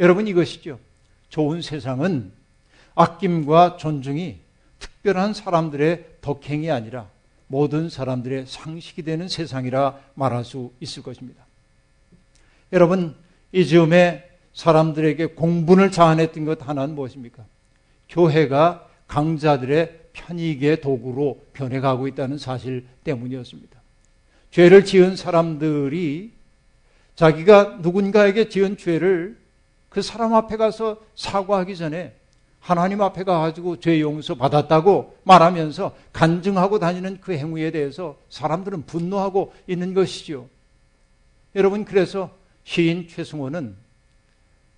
여러분 0.00 0.26
이것이죠. 0.26 0.78
좋은 1.28 1.62
세상은 1.62 2.32
아낌과 2.94 3.76
존중이 3.76 4.40
특별한 4.78 5.34
사람들의 5.34 6.04
덕행이 6.20 6.70
아니라 6.70 7.08
모든 7.46 7.88
사람들의 7.88 8.46
상식이 8.46 9.02
되는 9.02 9.28
세상이라 9.28 9.98
말할 10.14 10.44
수 10.44 10.72
있을 10.80 11.02
것입니다. 11.02 11.44
여러분, 12.72 13.16
이 13.52 13.64
즈음에 13.64 14.28
사람들에게 14.52 15.26
공분을 15.26 15.90
자아냈던 15.90 16.44
것 16.44 16.68
하나는 16.68 16.94
무엇입니까? 16.94 17.44
교회가 18.08 18.86
강자들의 19.06 20.08
편익의 20.12 20.80
도구로 20.80 21.46
변해가고 21.54 22.08
있다는 22.08 22.36
사실 22.38 22.86
때문이었습니다. 23.04 23.77
죄를 24.50 24.84
지은 24.84 25.16
사람들이 25.16 26.32
자기가 27.14 27.78
누군가에게 27.80 28.48
지은 28.48 28.76
죄를 28.76 29.36
그 29.88 30.02
사람 30.02 30.34
앞에 30.34 30.56
가서 30.56 31.00
사과하기 31.14 31.76
전에 31.76 32.14
하나님 32.60 33.00
앞에 33.00 33.24
가가지고 33.24 33.80
죄 33.80 34.00
용서 34.00 34.34
받았다고 34.34 35.16
말하면서 35.24 35.96
간증하고 36.12 36.78
다니는 36.78 37.20
그 37.20 37.32
행위에 37.32 37.70
대해서 37.70 38.18
사람들은 38.28 38.84
분노하고 38.86 39.54
있는 39.66 39.94
것이죠. 39.94 40.48
여러분, 41.54 41.84
그래서 41.84 42.30
시인 42.64 43.08
최승호는 43.08 43.74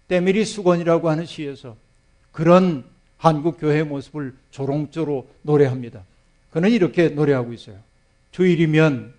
때밀이 0.09 0.45
수건이라고 0.45 1.11
하는 1.11 1.27
시에서 1.27 1.77
그런 2.33 2.85
한국 3.17 3.59
교회 3.59 3.83
모습을 3.83 4.35
조롱조로 4.51 5.29
노래합니다. 5.43 6.05
그는 6.51 6.71
이렇게 6.71 7.09
노래하고 7.09 7.53
있어요. 7.53 7.77
주일이면 8.31 9.15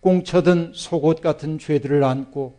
꽁쳐든 0.00 0.72
속옷 0.74 1.20
같은 1.20 1.58
죄들을 1.58 2.04
안고 2.04 2.58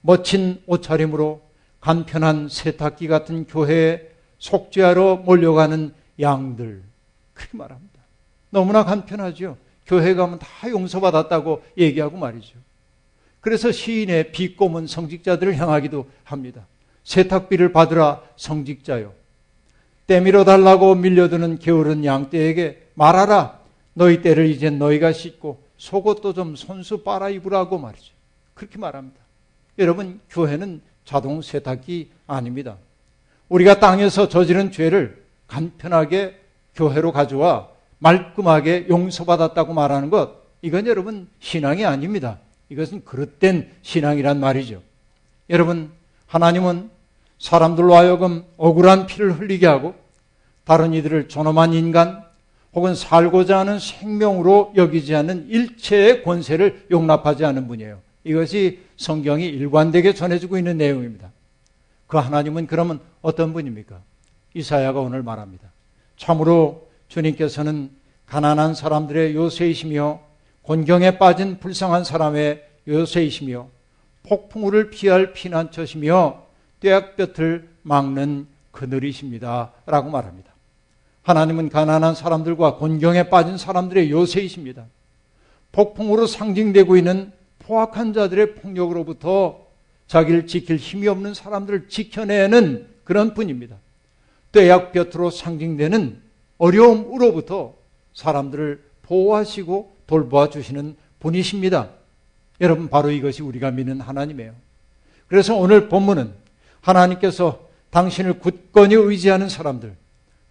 멋진 0.00 0.60
옷차림으로 0.66 1.42
간편한 1.80 2.48
세탁기 2.48 3.08
같은 3.08 3.46
교회에 3.46 4.08
속죄하러 4.38 5.16
몰려가는 5.16 5.92
양들. 6.20 6.82
그렇게 7.34 7.56
말합니다. 7.56 8.00
너무나 8.50 8.84
간편하죠. 8.84 9.56
교회 9.86 10.14
가면 10.14 10.38
다 10.38 10.68
용서받았다고 10.68 11.62
얘기하고 11.78 12.16
말이죠. 12.16 12.58
그래서 13.40 13.70
시인의 13.72 14.32
비꼬문 14.32 14.86
성직자들을 14.86 15.56
향하기도 15.56 16.06
합니다. 16.24 16.66
세탁비를 17.04 17.72
받으라 17.72 18.22
성직자요. 18.36 19.14
때밀어 20.06 20.44
달라고 20.44 20.94
밀려드는 20.94 21.58
게으른 21.58 22.04
양떼에게 22.04 22.88
말하라. 22.94 23.58
너희 23.94 24.20
때를 24.20 24.46
이제 24.46 24.70
너희가 24.70 25.12
씻고 25.12 25.62
속옷도 25.78 26.34
좀 26.34 26.56
손수 26.56 27.02
빨아 27.02 27.30
입으라고 27.30 27.78
말이죠. 27.78 28.12
그렇게 28.54 28.78
말합니다. 28.78 29.18
여러분, 29.78 30.20
교회는 30.28 30.82
자동 31.04 31.40
세탁기 31.40 32.10
아닙니다. 32.26 32.76
우리가 33.48 33.80
땅에서 33.80 34.28
저지른 34.28 34.70
죄를 34.70 35.24
간편하게 35.46 36.38
교회로 36.74 37.12
가져와 37.12 37.68
말끔하게 37.98 38.86
용서받았다고 38.88 39.72
말하는 39.72 40.10
것, 40.10 40.36
이건 40.60 40.86
여러분 40.86 41.28
신앙이 41.40 41.84
아닙니다. 41.84 42.38
이것은 42.68 43.04
그릇된 43.04 43.72
신앙이란 43.82 44.38
말이죠. 44.40 44.82
여러분, 45.48 45.90
하나님은 46.26 46.90
사람들로 47.38 47.94
하여금 47.94 48.44
억울한 48.56 49.06
피를 49.06 49.38
흘리게 49.38 49.66
하고 49.66 49.94
다른 50.64 50.92
이들을 50.92 51.28
존엄한 51.28 51.72
인간 51.72 52.27
혹은 52.78 52.94
살고자 52.94 53.58
하는 53.58 53.80
생명으로 53.80 54.72
여기지 54.76 55.12
않는 55.16 55.48
일체의 55.48 56.22
권세를 56.22 56.86
용납하지 56.92 57.44
않는 57.44 57.66
분이에요. 57.66 58.00
이것이 58.22 58.84
성경이 58.96 59.46
일관되게 59.46 60.14
전해주고 60.14 60.58
있는 60.58 60.78
내용입니다. 60.78 61.32
그 62.06 62.18
하나님은 62.18 62.68
그러면 62.68 63.00
어떤 63.20 63.52
분입니까? 63.52 64.00
이사야가 64.54 65.00
오늘 65.00 65.24
말합니다. 65.24 65.72
참으로 66.16 66.88
주님께서는 67.08 67.90
가난한 68.26 68.74
사람들의 68.74 69.34
요새이시며 69.34 70.20
곤경에 70.62 71.18
빠진 71.18 71.58
불쌍한 71.58 72.04
사람의 72.04 72.64
요새이시며 72.86 73.66
폭풍우를 74.22 74.90
피할 74.90 75.32
피난처시며 75.32 76.44
떼약볕을 76.78 77.70
막는 77.82 78.46
그늘이십니다. 78.70 79.72
라고 79.86 80.10
말합니다. 80.10 80.52
하나님은 81.28 81.68
가난한 81.68 82.14
사람들과 82.14 82.76
곤경에 82.76 83.28
빠진 83.28 83.58
사람들의 83.58 84.10
요새이십니다. 84.10 84.86
폭풍으로 85.72 86.26
상징되고 86.26 86.96
있는 86.96 87.32
포악한 87.58 88.14
자들의 88.14 88.54
폭력으로부터 88.54 89.66
자기를 90.06 90.46
지킬 90.46 90.78
힘이 90.78 91.06
없는 91.08 91.34
사람들을 91.34 91.90
지켜내는 91.90 92.86
그런 93.04 93.34
분입니다. 93.34 93.76
떼약 94.52 94.92
볕으로 94.92 95.28
상징되는 95.28 96.18
어려움으로부터 96.56 97.74
사람들을 98.14 98.82
보호하시고 99.02 99.96
돌보아 100.06 100.48
주시는 100.48 100.96
분이십니다. 101.20 101.90
여러분, 102.62 102.88
바로 102.88 103.10
이것이 103.10 103.42
우리가 103.42 103.70
믿는 103.70 104.00
하나님이에요. 104.00 104.54
그래서 105.26 105.54
오늘 105.54 105.90
본문은 105.90 106.32
하나님께서 106.80 107.68
당신을 107.90 108.38
굳건히 108.38 108.94
의지하는 108.94 109.50
사람들, 109.50 109.94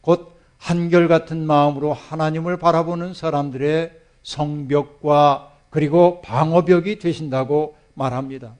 곧 0.02 0.37
한결같은 0.58 1.46
마음으로 1.46 1.94
하나님을 1.94 2.58
바라보는 2.58 3.14
사람들의 3.14 3.92
성벽과 4.24 5.54
그리고 5.70 6.22
방어벽이 6.22 7.00
되신다고 7.00 7.76
말합니다. 7.94 8.56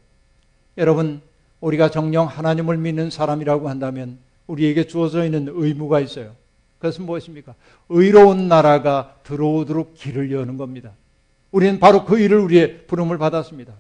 여러분, 0.78 1.22
우리가 1.60 1.90
정령 1.90 2.28
하나님을 2.28 2.78
믿는 2.78 3.10
사람이라고 3.10 3.70
한다면 3.70 4.20
우리에게 4.46 4.86
주어져 4.88 5.26
있는 5.26 5.48
의무가 5.50 6.00
있어요. 6.00 6.36
그것은 6.80 7.06
무엇입니까? 7.06 7.56
의로운 7.90 8.48
나라가 8.48 9.16
들어오도록 9.24 9.96
길을 9.96 10.32
여는 10.32 10.58
겁니다. 10.58 10.92
우리는 11.52 11.80
바로 11.80 12.06
그 12.06 12.20
일을 12.20 12.38
우리의 12.40 12.86
부름을 12.86 13.18
받았습니다. 13.18 13.74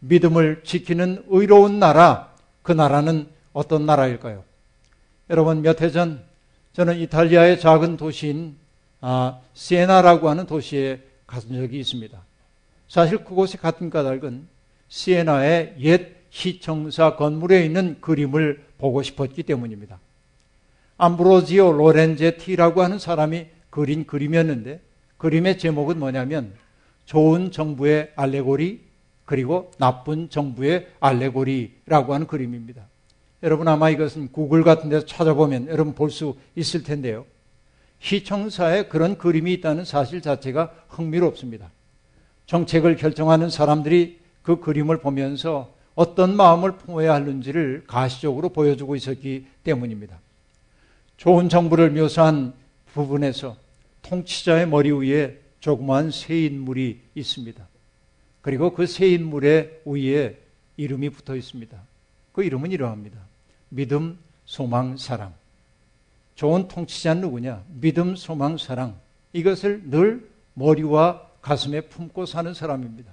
믿음을 0.00 0.62
지키는 0.64 1.24
의로운 1.28 1.78
나라, 1.78 2.32
그 2.62 2.72
나라는 2.72 3.28
어떤 3.52 3.86
나라일까요? 3.86 4.42
여러분, 5.30 5.62
몇 5.62 5.80
해 5.80 5.90
전 5.92 6.22
저는 6.78 6.96
이탈리아의 7.00 7.58
작은 7.58 7.96
도시인 7.96 8.54
아, 9.00 9.40
시에나라고 9.52 10.28
하는 10.28 10.46
도시에 10.46 11.00
간 11.26 11.40
적이 11.40 11.80
있습니다. 11.80 12.16
사실 12.86 13.24
그곳에 13.24 13.58
갔던 13.58 13.90
까닭은 13.90 14.46
시에나의 14.86 15.74
옛 15.80 16.14
시청사 16.30 17.16
건물에 17.16 17.64
있는 17.64 18.00
그림을 18.00 18.64
보고 18.78 19.02
싶었기 19.02 19.42
때문입니다. 19.42 19.98
암브로지오 20.98 21.72
로렌제티라고 21.72 22.80
하는 22.80 23.00
사람이 23.00 23.46
그린 23.70 24.06
그림이었는데 24.06 24.80
그림의 25.16 25.58
제목은 25.58 25.98
뭐냐면 25.98 26.54
좋은 27.06 27.50
정부의 27.50 28.12
알레고리 28.14 28.82
그리고 29.24 29.72
나쁜 29.78 30.30
정부의 30.30 30.86
알레고리라고 31.00 32.14
하는 32.14 32.28
그림입니다. 32.28 32.87
여러분 33.42 33.68
아마 33.68 33.90
이것은 33.90 34.32
구글 34.32 34.64
같은 34.64 34.88
데서 34.88 35.06
찾아보면 35.06 35.68
여러분 35.68 35.94
볼 35.94 36.10
수 36.10 36.36
있을 36.56 36.82
텐데요. 36.82 37.24
시청사에 38.00 38.84
그런 38.86 39.18
그림이 39.18 39.52
있다는 39.54 39.84
사실 39.84 40.20
자체가 40.20 40.72
흥미롭습니다. 40.88 41.70
정책을 42.46 42.96
결정하는 42.96 43.50
사람들이 43.50 44.18
그 44.42 44.60
그림을 44.60 44.98
보면서 44.98 45.74
어떤 45.94 46.36
마음을 46.36 46.76
품어야 46.76 47.12
하는지를 47.14 47.84
가시적으로 47.86 48.50
보여주고 48.50 48.96
있었기 48.96 49.46
때문입니다. 49.64 50.18
좋은 51.16 51.48
정부를 51.48 51.90
묘사한 51.90 52.54
부분에서 52.94 53.56
통치자의 54.02 54.68
머리 54.68 54.92
위에 54.92 55.38
조그마한 55.60 56.10
새 56.12 56.44
인물이 56.46 57.00
있습니다. 57.16 57.66
그리고 58.40 58.72
그 58.72 58.86
새 58.86 59.08
인물의 59.08 59.82
위에 59.84 60.38
이름이 60.76 61.10
붙어 61.10 61.34
있습니다. 61.34 61.76
그 62.32 62.44
이름은 62.44 62.70
이러합니다. 62.70 63.18
믿음, 63.68 64.18
소망, 64.44 64.96
사랑. 64.96 65.34
좋은 66.34 66.68
통치자는 66.68 67.22
누구냐? 67.22 67.64
믿음, 67.68 68.16
소망, 68.16 68.58
사랑. 68.58 68.98
이것을 69.32 69.90
늘 69.90 70.28
머리와 70.54 71.22
가슴에 71.42 71.82
품고 71.82 72.26
사는 72.26 72.52
사람입니다. 72.54 73.12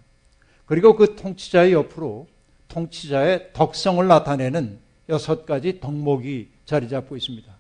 그리고 0.66 0.96
그 0.96 1.16
통치자의 1.16 1.74
옆으로 1.74 2.28
통치자의 2.68 3.52
덕성을 3.54 4.06
나타내는 4.08 4.80
여섯 5.10 5.46
가지 5.46 5.80
덕목이 5.80 6.50
자리 6.66 6.90
잡고 6.90 7.16
있습니다. 7.16 7.54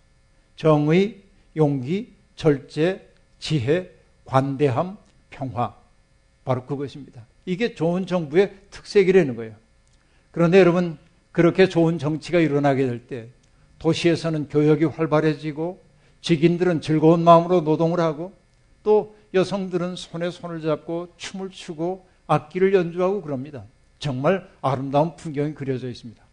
정의, 0.56 1.22
용기, 1.56 2.14
절제, 2.36 3.08
지혜, 3.40 3.92
관대함, 4.26 4.98
평화. 5.30 5.76
바로 6.44 6.66
그것입니다. 6.66 7.26
이게 7.46 7.76
좋은 7.76 8.06
정부의 8.06 8.56
특색이라는 8.72 9.36
거예요. 9.36 9.56
그런데 10.32 10.60
여러분, 10.60 10.98
그렇게 11.36 11.68
좋은 11.68 12.00
정치가 12.00 12.40
일어나게 12.40 12.86
될 12.86 13.08
때 13.08 13.28
도시에서는 13.80 14.48
교역이 14.48 14.86
활발해지고 14.86 15.84
직인들은 16.22 16.80
즐거운 16.80 17.26
마음으로 17.26 17.60
노동을 17.60 18.00
하고 18.00 18.32
또 18.84 19.18
여성들은 19.34 19.98
손에 19.98 20.32
손을 20.32 20.62
잡고 20.62 21.10
춤을 21.18 21.50
추고 21.50 22.08
악기를 22.28 22.74
연주하고 22.74 23.22
그럽니다. 23.22 23.66
정말 24.00 24.50
아름다운 24.62 25.18
풍경이 25.18 25.56
그려져 25.56 25.90
있습니다. 25.90 26.24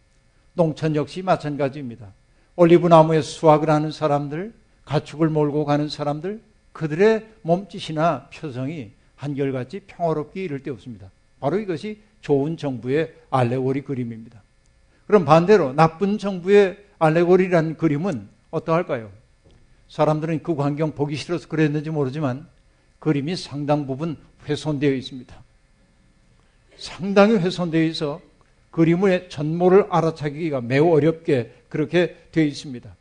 농촌 0.53 0.95
역시 0.95 1.21
마찬가지입니다. 1.21 2.13
올리브 2.55 2.87
나무에 2.87 3.21
수확을 3.21 3.69
하는 3.69 3.91
사람들, 3.91 4.53
가축을 4.85 5.27
몰고 5.27 5.65
가는 5.65 5.89
사람들, 5.89 6.41
그들의 6.71 7.27
몸짓이나 7.41 8.29
표정이 8.33 8.91
한결같이 9.17 9.81
평화롭게 9.81 10.45
이를 10.45 10.63
데 10.63 10.71
없습니다. 10.71 11.11
바로 11.41 11.59
이것이 11.59 12.01
좋은 12.21 12.55
정부의 12.55 13.13
알레고리 13.31 13.81
그림입니다. 13.81 14.41
그럼 15.07 15.25
반대로 15.25 15.73
나쁜 15.73 16.17
정부의 16.17 16.77
알레고리라는 16.99 17.77
그림은 17.77 18.29
어떠할까요? 18.51 19.11
사람들은 19.89 20.43
그 20.43 20.55
광경 20.55 20.93
보기 20.93 21.15
싫어서 21.15 21.47
그랬는지 21.47 21.89
모르지만 21.89 22.47
그림이 22.99 23.35
상당 23.35 23.85
부분 23.85 24.17
훼손되어 24.47 24.93
있습니다. 24.93 25.35
상당히 26.77 27.35
훼손되어 27.35 27.83
있어 27.83 28.21
그림의 28.71 29.29
전모를 29.29 29.87
알아차기가 29.89 30.61
매우 30.61 30.91
어렵게 30.93 31.53
그렇게 31.69 32.17
되어 32.31 32.43
있습니다. 32.43 32.95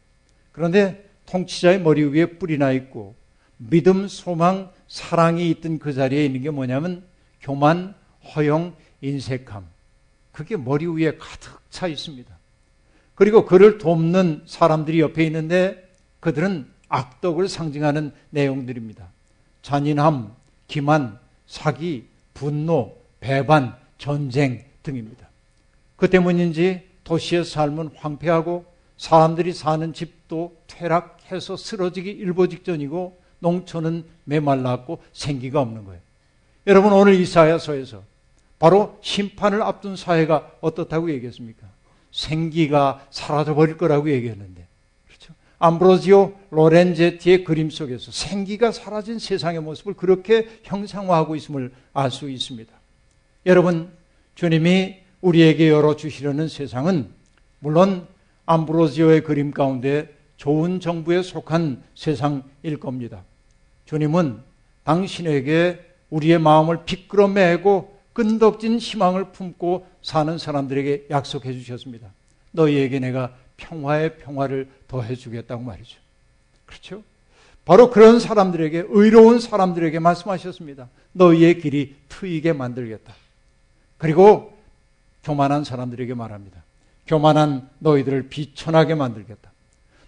그런데 0.53 1.09
통치자의 1.27 1.81
머리 1.81 2.05
위에 2.05 2.39
뿔이 2.39 2.59
나 2.59 2.73
있고 2.73 3.15
믿음, 3.57 4.09
소망, 4.09 4.71
사랑이 4.89 5.49
있던 5.51 5.79
그 5.79 5.93
자리에 5.93 6.27
있는 6.27 6.43
게 6.43 6.51
뭐냐면 6.51 7.05
교만, 7.41 7.95
허용, 8.35 8.75
인색함. 9.01 9.72
그게 10.33 10.57
머리 10.57 10.87
위에 10.87 11.17
가득 11.19 11.61
차 11.71 11.87
있습니다. 11.87 12.37
그리고 13.15 13.45
그를 13.45 13.79
돕는 13.79 14.45
사람들이 14.47 15.01
옆에 15.01 15.25
있는데 15.27 15.91
그들은 16.21 16.67
악덕을 16.89 17.49
상징하는 17.49 18.13
내용들입니다. 18.31 19.09
잔인함, 19.63 20.35
기만, 20.67 21.19
사기, 21.47 22.09
분노, 22.35 22.97
배반, 23.21 23.77
전쟁 23.99 24.65
등입니다. 24.83 25.29
그 25.97 26.11
때문인지 26.11 26.89
도시의 27.05 27.45
삶은 27.45 27.91
황폐하고 27.95 28.65
사람들이 28.97 29.53
사는 29.53 29.93
집도 29.93 30.57
퇴락해서 30.67 31.57
쓰러지기 31.57 32.11
일보 32.11 32.49
직전이고 32.49 33.21
농촌은 33.41 34.05
메말랐고 34.25 35.03
생기가 35.13 35.61
없는 35.61 35.85
거예요. 35.85 36.01
여러분 36.67 36.93
오늘 36.93 37.15
이사야서에서 37.15 38.03
바로 38.63 38.97
심판을 39.01 39.61
앞둔 39.61 39.97
사회가 39.97 40.53
어떻다고 40.61 41.11
얘기했습니까? 41.11 41.67
생기가 42.13 43.05
사라져 43.11 43.57
버릴 43.57 43.77
거라고 43.77 44.09
얘기했는데 44.09 44.69
그렇죠? 45.05 45.35
암브로지오 45.59 46.33
로렌제티의 46.51 47.43
그림 47.43 47.71
속에서 47.71 48.13
생기가 48.13 48.71
사라진 48.71 49.19
세상의 49.19 49.63
모습을 49.63 49.95
그렇게 49.95 50.61
형상화하고 50.63 51.35
있음을 51.35 51.73
알 51.93 52.13
수 52.13 52.31
있습니다. 52.31 52.73
여러분 53.47 53.91
주님이 54.37 54.99
우리에게 55.23 55.69
열어 55.69 55.97
주시려는 55.97 56.47
세상은 56.47 57.11
물론 57.59 58.07
암브로지오의 58.47 59.25
그림 59.25 59.51
가운데 59.51 60.17
좋은 60.37 60.79
정부에 60.79 61.23
속한 61.23 61.83
세상일 61.97 62.79
겁니다. 62.79 63.25
주님은 63.87 64.41
당신에게 64.85 65.81
우리의 66.11 66.39
마음을 66.39 66.85
비끄러매고 66.85 67.92
끈덕진 68.13 68.79
희망을 68.79 69.33
품고 69.33 69.87
사는 70.03 70.37
사람들에게 70.39 71.07
약속해 71.11 71.53
주셨습니다. 71.53 72.09
너희에게 72.51 72.99
내가 72.99 73.35
평화의 73.57 74.19
평화를 74.19 74.69
더해 74.89 75.15
주겠다고 75.15 75.63
말이죠. 75.63 75.99
그렇죠? 76.67 77.03
바로 77.65 77.91
그런 77.91 78.19
사람들에게 78.19 78.87
의로운 78.89 79.39
사람들에게 79.39 79.99
말씀하셨습니다. 79.99 80.89
너희의 81.13 81.61
길이 81.61 81.95
트이게 82.09 82.53
만들겠다. 82.53 83.15
그리고 83.99 84.57
교만한 85.23 85.63
사람들에게 85.63 86.15
말합니다. 86.15 86.63
교만한 87.07 87.69
너희들을 87.79 88.29
비천하게 88.29 88.97
만들겠다. 88.97 89.53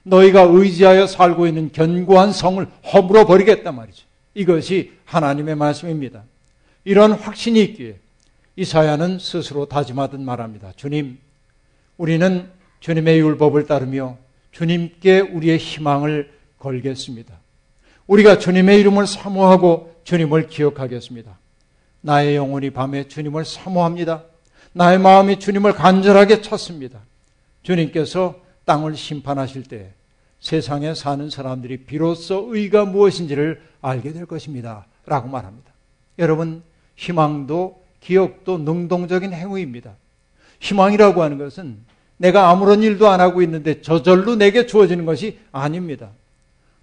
너희가 0.02 0.42
의지하여 0.42 1.06
살고 1.06 1.46
있는 1.46 1.72
견고한 1.72 2.32
성을 2.32 2.66
허물어 2.92 3.26
버리겠다 3.26 3.72
말이죠. 3.72 4.04
이것이 4.34 4.92
하나님의 5.04 5.54
말씀입니다. 5.54 6.24
이런 6.84 7.12
확신이 7.12 7.62
있기에 7.62 7.98
이사야는 8.56 9.18
스스로 9.18 9.66
다짐하듯 9.66 10.20
말합니다. 10.20 10.72
주님, 10.76 11.18
우리는 11.96 12.50
주님의 12.80 13.18
율법을 13.20 13.66
따르며 13.66 14.18
주님께 14.52 15.20
우리의 15.20 15.58
희망을 15.58 16.32
걸겠습니다. 16.58 17.34
우리가 18.06 18.38
주님의 18.38 18.80
이름을 18.80 19.06
사모하고 19.06 19.94
주님을 20.04 20.48
기억하겠습니다. 20.48 21.38
나의 22.02 22.36
영혼이 22.36 22.70
밤에 22.70 23.08
주님을 23.08 23.44
사모합니다. 23.44 24.24
나의 24.72 24.98
마음이 24.98 25.38
주님을 25.38 25.72
간절하게 25.72 26.42
찾습니다. 26.42 27.00
주님께서 27.62 28.40
땅을 28.66 28.96
심판하실 28.96 29.64
때 29.64 29.94
세상에 30.38 30.94
사는 30.94 31.30
사람들이 31.30 31.86
비로소 31.86 32.54
의가 32.54 32.84
무엇인지를 32.84 33.62
알게 33.80 34.12
될 34.12 34.26
것입니다. 34.26 34.86
라고 35.06 35.28
말합니다. 35.28 35.72
여러분, 36.18 36.62
희망도 36.96 37.82
기억도 38.00 38.58
능동적인 38.58 39.32
행위입니다. 39.32 39.92
희망이라고 40.60 41.22
하는 41.22 41.38
것은 41.38 41.78
내가 42.16 42.50
아무런 42.50 42.82
일도 42.82 43.08
안 43.08 43.20
하고 43.20 43.42
있는데 43.42 43.82
저절로 43.82 44.36
내게 44.36 44.66
주어지는 44.66 45.04
것이 45.04 45.38
아닙니다. 45.52 46.10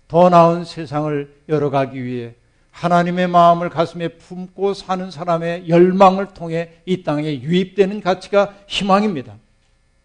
더 0.08 0.30
나은 0.30 0.66
세상을 0.66 1.34
열어가기 1.48 2.04
위해 2.04 2.34
하나님의 2.72 3.28
마음을 3.28 3.70
가슴에 3.70 4.10
품고 4.10 4.74
사는 4.74 5.12
사람의 5.12 5.70
열망을 5.70 6.34
통해 6.34 6.72
이 6.86 7.04
땅에 7.04 7.42
유입되는 7.42 8.02
가치가 8.02 8.56
희망입니다. 8.68 9.36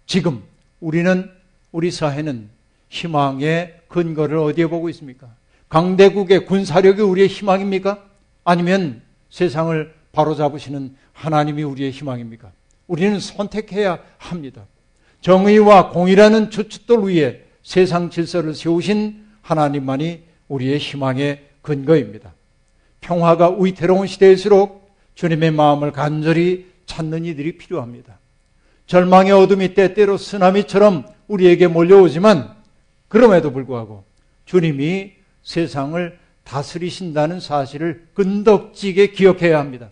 지금 0.07 0.43
우리는 0.81 1.31
우리 1.73 1.91
사회는 1.91 2.49
희망의 2.89 3.81
근거를 3.89 4.39
어디에 4.39 4.67
보고 4.67 4.89
있습니까? 4.91 5.29
강대국의 5.69 6.47
군사력이 6.47 7.03
우리의 7.03 7.29
희망입니까? 7.29 8.05
아니면 8.45 9.03
세상을 9.31 9.93
바로잡으시는 10.17 10.97
하나님이 11.13 11.63
우리의 11.63 11.91
희망입니까? 11.91 12.51
우리는 12.87 13.21
선택해야 13.21 13.99
합니다. 14.17 14.67
정의와 15.21 15.91
공의라는 15.91 16.51
주춧돌 16.51 17.05
위에 17.05 17.45
세상 17.63 18.11
질서를 18.11 18.55
세우신 18.55 19.25
하나님만이 19.43 20.23
우리의 20.49 20.79
희망의 20.79 21.47
근거입니다. 21.61 22.35
평화가 23.01 23.57
위태로운 23.59 24.07
시대일수록 24.07 24.91
주님의 25.15 25.51
마음을 25.51 25.93
간절히 25.93 26.67
찾는 26.87 27.25
이들이 27.25 27.59
필요합니다. 27.59 28.19
절망의 28.87 29.33
어둠이 29.33 29.75
때때로 29.75 30.17
쓰나미처럼 30.17 31.07
우리에게 31.27 31.67
몰려오지만 31.67 32.55
그럼에도 33.09 33.53
불구하고 33.53 34.05
주님이 34.45 35.13
세상을 35.43 36.19
다스리신다는 36.45 37.41
사실을 37.41 38.07
끈덕지게 38.15 39.09
기억해야 39.09 39.59
합니다. 39.59 39.91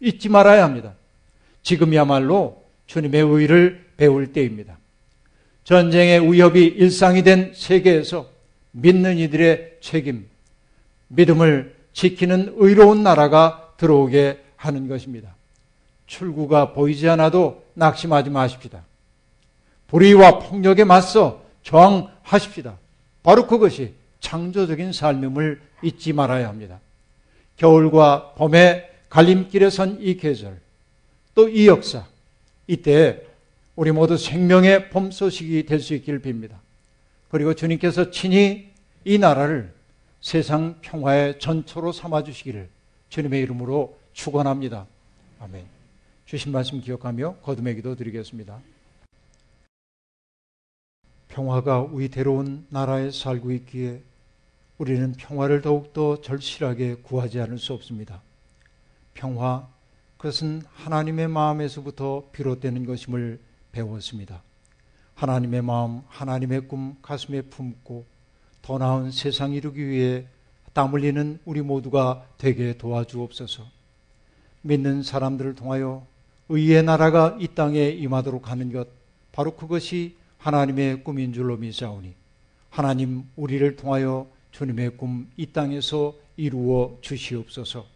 잊지 0.00 0.28
말아야 0.28 0.64
합니다. 0.64 0.94
지금이야말로 1.62 2.64
주님의 2.86 3.22
의를 3.22 3.86
배울 3.96 4.32
때입니다. 4.32 4.78
전쟁의 5.64 6.32
위협이 6.32 6.64
일상이 6.64 7.22
된 7.22 7.52
세계에서 7.54 8.28
믿는 8.70 9.18
이들의 9.18 9.78
책임, 9.80 10.28
믿음을 11.08 11.74
지키는 11.92 12.54
의로운 12.56 13.02
나라가 13.02 13.72
들어오게 13.78 14.44
하는 14.56 14.86
것입니다. 14.86 15.34
출구가 16.06 16.72
보이지 16.72 17.08
않아도 17.08 17.64
낙심하지 17.74 18.30
마십시다. 18.30 18.84
불의와 19.88 20.38
폭력에 20.38 20.84
맞서 20.84 21.42
저항하십시다. 21.62 22.78
바로 23.22 23.46
그것이 23.46 23.94
창조적인 24.20 24.92
삶임을 24.92 25.60
잊지 25.82 26.12
말아야 26.12 26.48
합니다. 26.48 26.80
겨울과 27.56 28.34
봄의 28.36 28.88
갈림길에 29.16 29.70
선 29.70 29.98
이 30.02 30.18
계절, 30.18 30.60
또 31.34 31.48
이 31.48 31.68
역사, 31.68 32.06
이때 32.66 33.22
우리 33.74 33.90
모두 33.90 34.18
생명의 34.18 34.90
봄 34.90 35.10
소식이 35.10 35.64
될 35.64 35.80
수 35.80 35.94
있기를 35.94 36.20
빕니다. 36.20 36.58
그리고 37.30 37.54
주님께서 37.54 38.10
친히 38.10 38.68
이 39.06 39.16
나라를 39.16 39.72
세상 40.20 40.82
평화의 40.82 41.38
전초로 41.38 41.92
삼아 41.92 42.24
주시기를 42.24 42.68
주님의 43.08 43.40
이름으로 43.40 43.98
축원합니다. 44.12 44.86
아멘. 45.40 45.64
주신 46.26 46.52
말씀 46.52 46.82
기억하며 46.82 47.36
거듭의 47.36 47.76
기도 47.76 47.96
드리겠습니다. 47.96 48.60
평화가 51.28 51.88
위태로운 51.90 52.66
나라에 52.68 53.10
살고 53.10 53.52
있기에 53.52 54.02
우리는 54.76 55.12
평화를 55.12 55.62
더욱더 55.62 56.20
절실하게 56.20 56.96
구하지 56.96 57.40
않을 57.40 57.58
수 57.58 57.72
없습니다. 57.72 58.20
평화, 59.16 59.66
그것은 60.16 60.62
하나님의 60.72 61.28
마음에서부터 61.28 62.28
비롯되는 62.32 62.86
것임을 62.86 63.40
배웠습니다. 63.72 64.42
하나님의 65.14 65.62
마음, 65.62 66.02
하나님의 66.08 66.68
꿈 66.68 66.96
가슴에 67.02 67.42
품고 67.42 68.06
더 68.62 68.78
나은 68.78 69.10
세상 69.10 69.52
이루기 69.52 69.88
위해 69.88 70.26
땀 70.72 70.92
흘리는 70.92 71.40
우리 71.44 71.62
모두가 71.62 72.26
되게 72.38 72.76
도와주옵소서. 72.76 73.64
믿는 74.62 75.02
사람들을 75.02 75.54
통하여 75.54 76.06
의의 76.48 76.82
나라가 76.82 77.36
이 77.40 77.48
땅에 77.48 77.88
임하도록 77.88 78.50
하는 78.50 78.72
것, 78.72 78.88
바로 79.32 79.56
그것이 79.56 80.16
하나님의 80.38 81.02
꿈인 81.02 81.32
줄로 81.32 81.56
믿사오니 81.56 82.14
하나님 82.70 83.24
우리를 83.36 83.76
통하여 83.76 84.28
주님의 84.52 84.96
꿈 84.96 85.28
이 85.36 85.46
땅에서 85.46 86.14
이루어 86.36 86.98
주시옵소서. 87.00 87.95